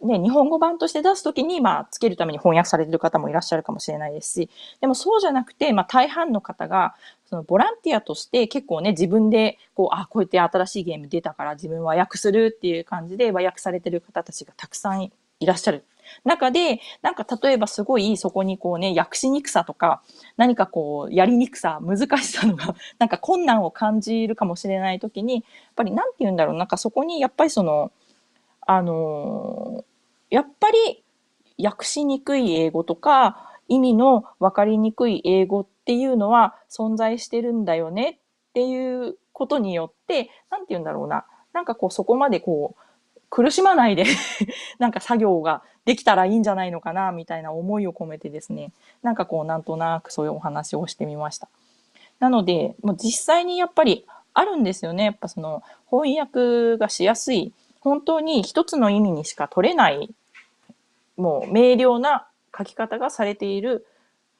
[0.02, 6.94] ね、日本語版として出すときに、まあ、つけるために翻訳されてる方もいらっしゃるかもしれないですし、でもそうじゃなくて、まあ、大半の方が、
[7.26, 15.84] そのボランティアとして結構ね、自分で、こう、あ、こうやって新しいゲーム出たから自分和訳するっていう感じで和訳されてる方たちがたくさんいらっしゃる。
[16.24, 20.02] 中で、なんか例えばすごいそこにこうね、訳しにくさとか、
[20.36, 25.42] 何かこう、やりにくさ、難しさのが、なんか困難を感じるかもしれないときに、やっ
[25.74, 27.90] ぱりなんて言うんだろう、なんかそこにやっぱりその、
[28.66, 29.84] あの
[30.28, 31.02] やっぱり
[31.64, 41.24] 訳しにくい英語とか意味の分かりにくい英語っていうのは存在してるんだよねっていうことによって、なんて言うんだろうな。
[41.52, 42.74] なんかこうそこまでこ
[43.16, 44.04] う苦しまないで
[44.78, 51.48] なんか作業ができたらいいんじゃないのかなみたいな思いを込めてですね、なんかこうなんとなくそういうお話をしてみました。
[52.18, 55.04] なので、もう実際にやっぱりあるんですよね。
[55.04, 57.52] やっぱその翻訳がしやすい
[57.86, 60.12] 本当に一つの意味にしか取れない、
[61.16, 62.26] もう明瞭な
[62.58, 63.86] 書き方がされている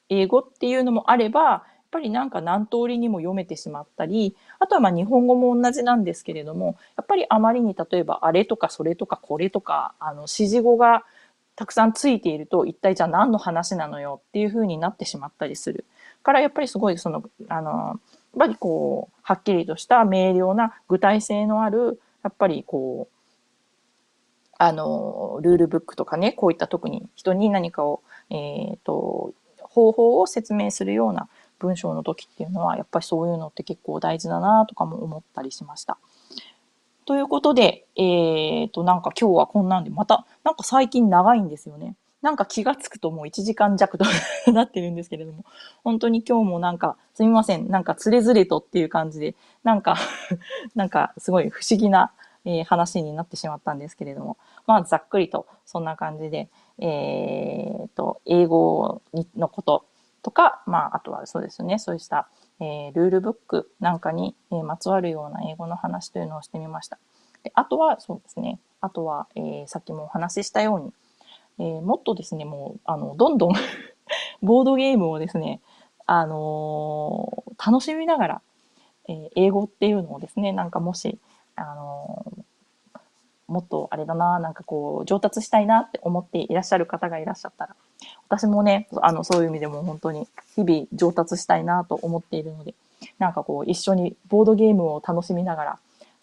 [0.08, 11.04] 英語っていうのもあれば、やっぱりなんか何通りにも読めてしまったり、あとはまあ日本語も同じなんですけれども、やっぱりあまりに例えばあれとかそれとかこれとか、あの指示語が
[11.54, 15.84] たくさんついていると、一体じゃあ何の話なのよっていう風になってしまったりする。
[16.24, 17.98] からやっぱりすごいその、あの、やっ
[18.40, 23.15] ぱりこう、はっきりとした明瞭な具体性のある、やっぱりこう、
[24.58, 31.28] あの、ルールブックとかね、こういった特に人に何かを、えっ、ー、と、方法を説明するような
[31.58, 35.98] 文章の時っていうのは、やっぱりそういうのって結構大事だなとかも思ったりしました。
[37.04, 41.94] ということで、えっ、ー、と、なんか今日はこんなんで、また、なんか最近長いんですよね。
[42.22, 44.04] なんか気がつくともう1時間弱と
[44.52, 45.44] なってるんですけれども、
[45.84, 49.96] 本当に今日もなんか、すみません、なんかつれづれとっていう感じで、なんか
[50.74, 52.12] なんかすごい不思議な
[52.46, 59.02] えー、話になってしまったんですけれども、まあ、ざっくりとそんな感じで、えー、と、英語
[59.36, 59.84] のこと
[60.22, 62.28] とか、まあ、あとはそうですね、そうした、
[62.60, 66.98] えー、ルールブックなんかに、えー、まつわるような英語の話というのをしてみました。
[67.42, 70.92] であとは、そうですね、あとは、えー、さっきもお話ししたように、
[71.58, 73.52] えー、もっとですね、もう、あの、どんどん
[74.42, 75.60] ボードゲームをですね、
[76.06, 78.42] あのー、楽しみながら、
[79.08, 81.18] えー、英語っていうのをですね、なんかもし、
[81.56, 82.32] あの
[83.48, 87.76] もっとあれだな、なんかこう、上達したいなって思っていらっしゃる方がいらっしゃったら、
[88.28, 90.26] 私もね、あの、そういう意味でも本当に
[90.56, 92.74] 日々上達したいなと思っているので、
[93.18, 95.78] なんかこう、一緒にボードゲームを楽しみながら、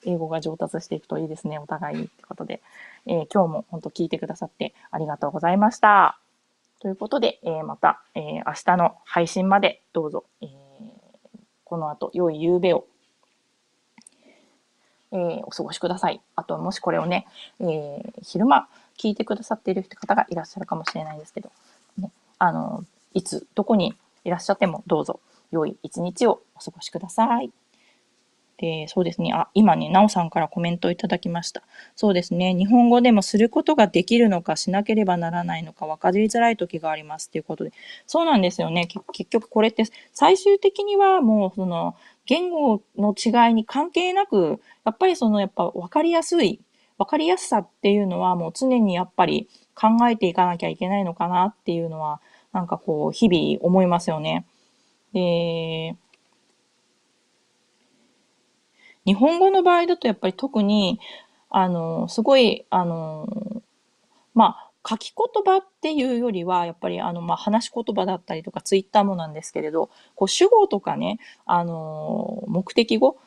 [0.05, 2.61] 英語が上達していくといいですね、お互いにってことで、
[3.05, 6.19] えー、今日も本当聞いてくださってありがとうございました。
[6.81, 10.63] ということで、えー、また、えー、明日の配信までどうぞ、えー
[11.73, 12.85] この後、良い夕べを
[15.13, 16.21] えー、お過ごしください。
[16.35, 17.27] あと、もしこれをね、
[17.59, 21.51] えー、昼間聞いてくださっている方がいらっしゃるかもしれないですけど、
[21.97, 22.83] ね、あの、
[23.13, 25.19] いつ、どこにいらっしゃってもどうぞ
[25.51, 27.51] 良い一日をお過ごしください。
[28.57, 29.31] で、そうですね。
[29.33, 31.63] あ、今ね、なおさんからコメントをいただきました。
[31.95, 32.53] そうですね。
[32.53, 37.73] 日本語でもすることができるのかしなければならないのか分かりづらい時がありますっていうことで。
[38.07, 38.87] そうなんですよね。
[39.11, 39.83] 結局これって
[40.13, 41.95] 最終的にはもうその
[42.25, 46.59] 言語の違いに関係なく、やっぱりそのやっぱ分かりやすい、
[46.97, 52.21] 分かりやすさっていうのはもう常にやっぱり考えていかなきゃいけないのかなっていうのは、
[52.53, 54.45] なんかこう日々思いますよね。
[55.13, 55.95] で、
[59.05, 60.99] 日本語の場合だとやっぱり特に、
[61.49, 63.27] あの、すごい、あの、
[64.33, 73.17] まあ、書き言葉っていうよりは、やっぱりあの、まあ、話し言葉だったりとか、ツイッターもなんですけれど、こう、主語とかね、あの、目的語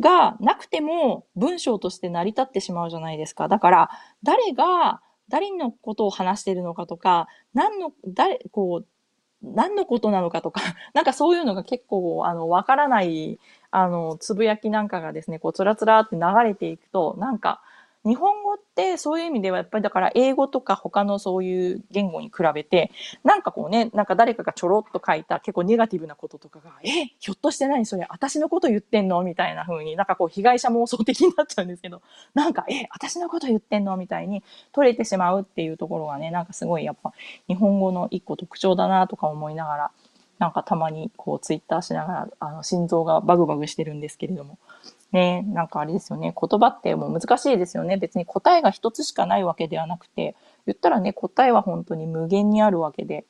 [0.00, 3.48] がなくても文章として成り立ってしまうじゃないですか。
[3.48, 3.90] だから、
[4.22, 8.86] 誰が、誰のことを話してるのかとか、何の、誰、こう、
[9.42, 10.60] 何のことなのかとか、
[10.94, 13.38] なんかそういうのが結構、あの、わからない、
[13.70, 17.60] あの、つぶやきなんかがですね、こう、つらつらって流れていくと、なんか、
[18.04, 22.90] 日本語ってそういう意味ではやっぱりだから英語とか他のそういう言語に比べて
[23.22, 29.22] なんかこうねなんか誰かがちょろっと書いた結構ネガティブなこととかがえひょっとして何それ私のこと言ってんの？
[29.22, 32.02] みたいな風になんかこう被害者妄想的になっちゃうんですけど
[32.34, 33.96] なんかえ私のこと言ってんの？
[33.96, 34.42] みたいに
[34.72, 37.12] 取れてしまうっていうところがねなんかすごいやっぱ
[37.46, 39.90] 日本語の一個特徴だなとか思いながら
[40.40, 44.58] なんかたまにこうツイッターしながらあの心臓がバグバグしてるんですけれども。
[45.12, 46.34] ね、なんかあれですよね。
[46.38, 47.98] 言葉ってもう難しいですよね。
[47.98, 50.34] 別に答えが一つしかないわけではなくて、
[50.66, 53.24] 言ったらね、答えは本当に無限にあるわけで、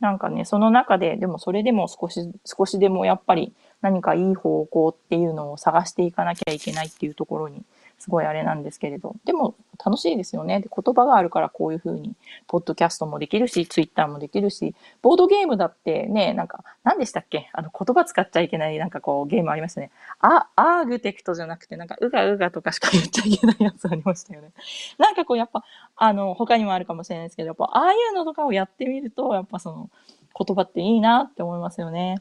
[0.00, 7.62] なんかね、その中で、でもそれでも少し、少しでもやっぱり何かいい方向っていうのを探していかなきゃいけないっていうところに
[7.98, 10.60] すごいあれなんですけれど、でも楽しいですよね。
[10.60, 12.14] で言葉があるからこういうふうに、
[12.46, 17.48] ポッドキャストもできるし、ツイッターもできるし、ボードゲームだってね、なんか、何でしたっけ？
[17.52, 19.90] あの、言葉使っちゃいけない、なんかこう、ゲームありましたね。
[20.20, 24.52] あ、アーグテクトじゃなくて、なんか、うがうがとかしか言っちゃいけないやつありましたよね。
[24.98, 25.64] なんかこう、やっぱ、
[25.96, 29.90] あの、他にもあるかもしれないですけど、やっぱ、ああいうのとかをやってみると、やっぱその、
[30.38, 32.18] 言葉っていいなって思いますよね。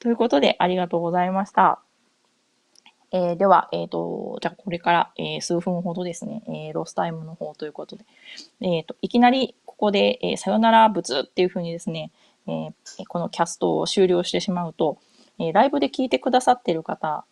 [0.00, 1.80] ということで、ありがとうございました。
[3.12, 8.04] えー、では、えっ、ー、と、じゃあこれから、えー、数分ほどですね、えー、ロスタイムの方ということで、
[8.62, 12.10] えっ、と、いきなりここで、えさよなら物っていうふうにですね、
[12.46, 12.70] え
[13.08, 14.98] このキャストを終了してしまうと、
[15.38, 17.24] えライブで聞いてくださってる方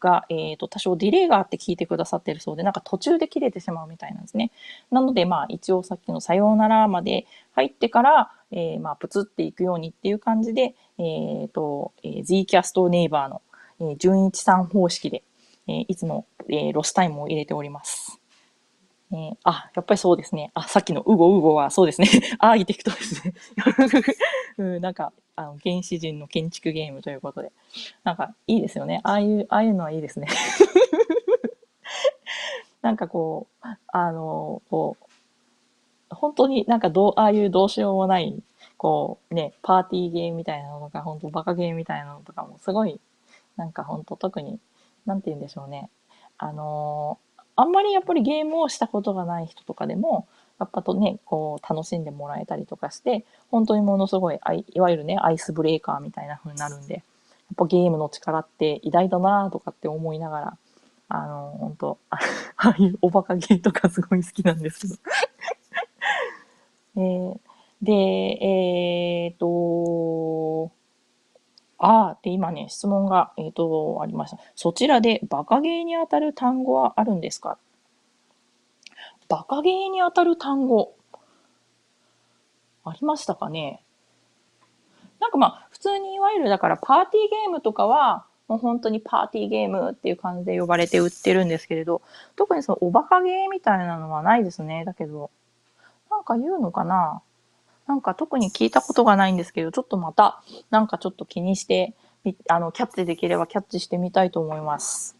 [0.00, 4.50] が、えっ、と、多少ディレイがあって聞いてくださってるそうで、なんか途中で切れてしまうみたいなんですね。
[4.90, 13.42] なので、まあ、一応さっきのさようならまで入ってから、えまあ、プツっていくようにっていう感じで、えっ、と、え Z キャストネイバーの
[13.80, 15.22] えー、純一さん方式で、
[15.66, 18.20] えー、いつも、えー、ロスタイムを入れております。
[19.12, 20.52] えー、あ、やっぱりそうですね。
[20.54, 22.08] あ、さっきのウゴウゴはそうですね。
[22.38, 23.34] アーキテクトですね。
[24.58, 27.50] うん、なんか、あの、原始人の建築ゲームということで。
[28.04, 29.00] なんか、いいですよね。
[29.02, 30.28] ああいう、ああいうのはいいですね。
[32.82, 38.42] なんかこう、あの、こう、本当になんかどう、ああいうどうしようもない、
[38.76, 43.00] こうね、パーティーゲームみたいなのとか、本当バカゲームみたいなのとかもすごい
[43.56, 44.58] なんかほんと特に、
[45.06, 45.90] なんて言うんでしょうね。
[46.38, 50.26] あのー、あんまりやっぱりゲームをしたことがない人とかでも、
[50.58, 54.38] やっぱとね、こう楽しんでもらえたりとかして、本当にものすごい、
[54.74, 57.02] いわゆるね、アイスブレーカーみたいな風になるんで、やっ
[57.56, 60.58] ぱゲームの力って偉大だなとかって思いながら、
[61.08, 62.18] あの、本当 あ
[62.56, 64.94] あいうおバカゲーとかすごい好きなんですけど
[66.96, 67.40] えー、
[67.82, 70.70] で、えー、っと、
[71.82, 74.38] ああ、で、今ね、質問が、えっ、と、ありました。
[74.54, 77.56] そちらでバカゲーにあたる単語はあるんですか？
[79.28, 80.94] バカゲーにあたる単語、
[82.84, 83.82] ありましたかね？
[85.20, 92.02] なんかまあ、普通にいわゆるだからパーティーゲームとかは、もう本当にパーティーゲームっていう感じで呼ばれて売ってるんですけれど、
[92.36, 94.84] 特にそのおバカゲーみたいなのはないですね。
[94.84, 95.30] だけど、
[96.10, 97.22] なんか言うのかな？
[97.90, 101.92] なんか特に聞いたことがないんですけど、ちょっとまた、なんかちょっと気にして、
[102.48, 105.16] あの、キャッチできればキャッチしてみたいと思います。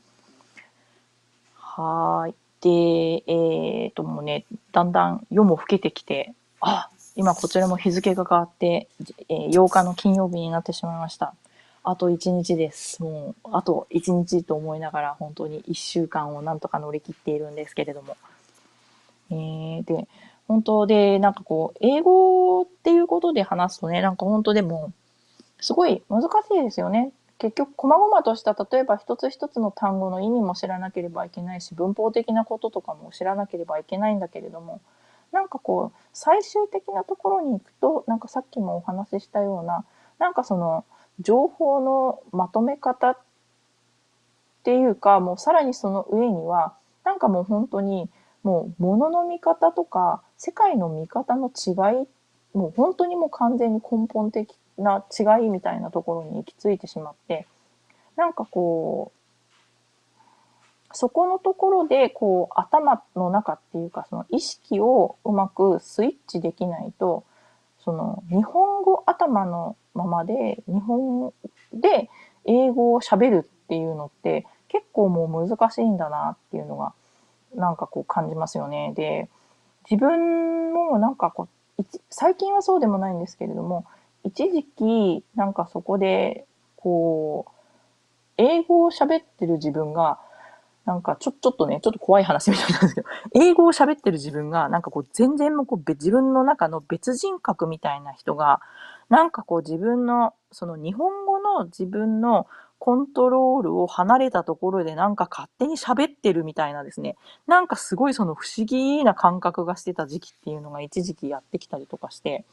[1.56, 2.34] はい。
[2.60, 8.86] で、えっ、ともうね、だんだん夜も更けてきて、あ、今こちらも日付が変わって、
[9.28, 11.34] えー、8日の金曜日になってしまいました。
[11.82, 13.02] あと1日です。
[13.02, 18.16] もう、あと1日と思いながら、本当に1週間をなんとか乗り切っているんですけれども。
[19.32, 20.06] えー、で、
[20.50, 24.92] 本当で、なんかこう、英語っていうことで話すとね、なんか本当でも、
[25.60, 26.28] すごい難し
[26.58, 27.12] いですよね。
[27.38, 34.80] 結局、細々とした、例えば一つ一つの単語の意味も知らなければいけないし、文法的なこととかも知らなければいけないんだけれども、
[35.30, 39.84] なんかこう、最終的なところに行くと、なんかさっきもお話ししたような、
[40.18, 40.84] なんかその、
[41.20, 43.18] 情報のまとめ方っ
[44.64, 46.74] ていうか、もうさらにその上には、
[47.04, 48.10] なんかもう本当に、
[48.42, 52.08] もう物の見方とか世界の見方の違い
[52.54, 57.46] もう本当にもう完全に根本的な違いみたいなところに行き着いてしまって
[58.16, 59.20] なんかこう
[60.92, 67.24] そこのところでこう頭の中っていうかその意識をうまくスイッチできないと
[67.84, 71.32] その日本語頭のままで日本
[71.72, 72.10] で
[72.44, 76.92] 英語を喋るっていうのって結構もう難しいんだなっていうのが
[77.54, 78.92] なんかこう感じますよね。
[78.96, 79.28] で、
[79.90, 81.48] 自分もなんかこ
[81.78, 83.86] う、最近はそうでもないんですけれども、
[84.24, 86.46] 一時期なんかそこで、
[86.76, 87.52] こう、
[88.36, 90.18] 英語を喋ってる自分が、
[90.86, 98.60] なんかちょ、ちょっとね、ちょっと怖い話みたいなんですけど、英語を喋ってる自分が、なんかこう全然もこう自分の中の別人格みたいな人が、
[99.08, 102.46] なんかこう自分の、その日本語の自分の
[102.80, 107.14] コントロールを離れたところでなんか勝手に喋ってるみたいなですね。
[107.46, 112.46] なんかすごいその不思議な感覚がしてた時期っていうのが一時期やってきたりとかして、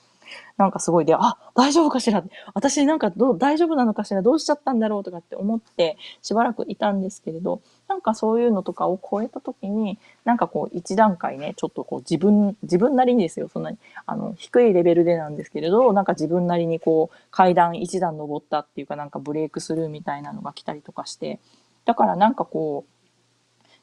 [0.58, 2.24] なんかすごいで、あ、大丈夫かしら？
[2.54, 4.22] 私なんかどう、大丈夫なのかしら？
[4.22, 21.40] どうしちゃったんだろうとかって思ってしばらくいたんですけれど、なんかそういうのとかを超えた時に、なんかこう一段階ね、ちょっとこう自分、自分なりにですよ、そんなに、あの、低いレベルでなんですけれど、なんか自分なりにこう階段一段登ったっていうかなんかブレイクスルーみたいなのが来たりとかして、
[21.86, 22.92] だからなんかこう、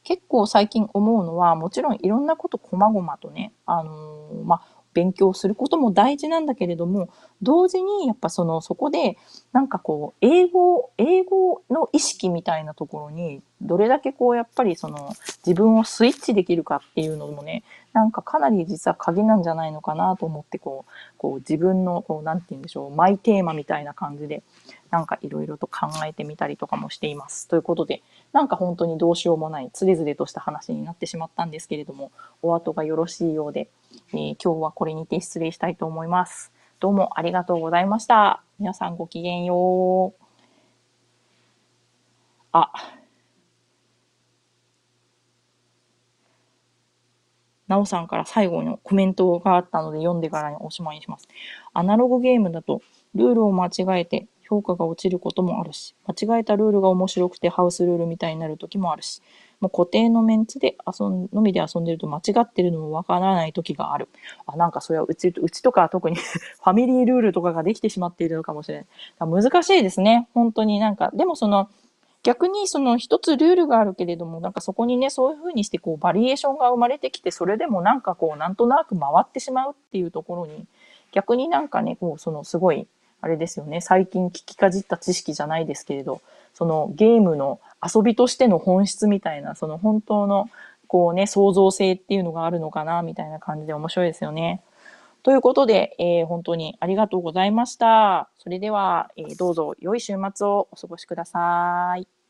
[0.07, 7.09] 結構最近思うのは、もちろんいろんなこと細々とね、あのー、まあ、勉強することも大事なんだけれども、
[7.43, 9.19] 同時にやっぱその、そこで、
[9.53, 15.13] なんかこう、英語、英語の意識みたいなところに、どれだけこう、やっぱりその、
[15.45, 24.43] 自分をスイッチできるかっていうのもね、なんかかなり実は鍵なんじゃないのかなと思って、こう、こう自分の、こう、なんて言うんでしょう、マイテーマみたいな感じで、
[24.91, 27.49] なんかいろいろと考えてみたりとかもしています。
[27.49, 32.11] ということで、なんか本当にどうしようもない、つれづれとした話になってしまったんですけれども、
[32.43, 33.69] お後がよろしいようで、
[34.13, 36.53] えー、今日はこれにて失礼したいと思います。
[36.81, 38.43] どうもありがとうございました。
[38.59, 40.25] 皆さんごきげんよう。
[42.53, 42.71] あ。
[47.67, 51.27] なおさんから最後のコメントがあったので読んでからにおしまいにします。
[51.73, 52.83] アナログゲームだと
[53.15, 59.21] ルールを間違えて評価が落ちることもあるし、間違えたルールが面白くてハウスルールみたいになる時もあるし、
[59.61, 64.09] もう固定のメンツで遊ん、のみで遊んでると間違ってるのもわからない時がある。
[64.47, 68.87] あ、なんかそれはうち、うちとか特に ファミリールールとかができてしまっているのかもしれ
[69.19, 69.43] ない。
[69.43, 70.29] 難しいですね。
[70.35, 71.69] 本当になんか、でもその、
[72.23, 80.67] 逆にその一つルールがあるけれども、なんかそこにね、そういうふうにしてこうバリエーションが生まれてきて、それでもなんかこう、なんとなく回ってしまうっていうところに、
[81.13, 82.89] 逆になんかね、こう、そのすごい、
[83.25, 86.21] あれですよね、最近聞きかじった知識じゃないですけれど、
[86.53, 90.51] そのゲームの遊びとしての本質みたいな、その本当の
[90.89, 94.61] こうね、創造性っていうのがあるのかな、みたいな感じで面白いですよね。
[95.23, 98.29] ということで、えー、本当にありがとうございました。
[98.37, 102.24] それでは、えー、どうぞ良い週末をお過ごしください。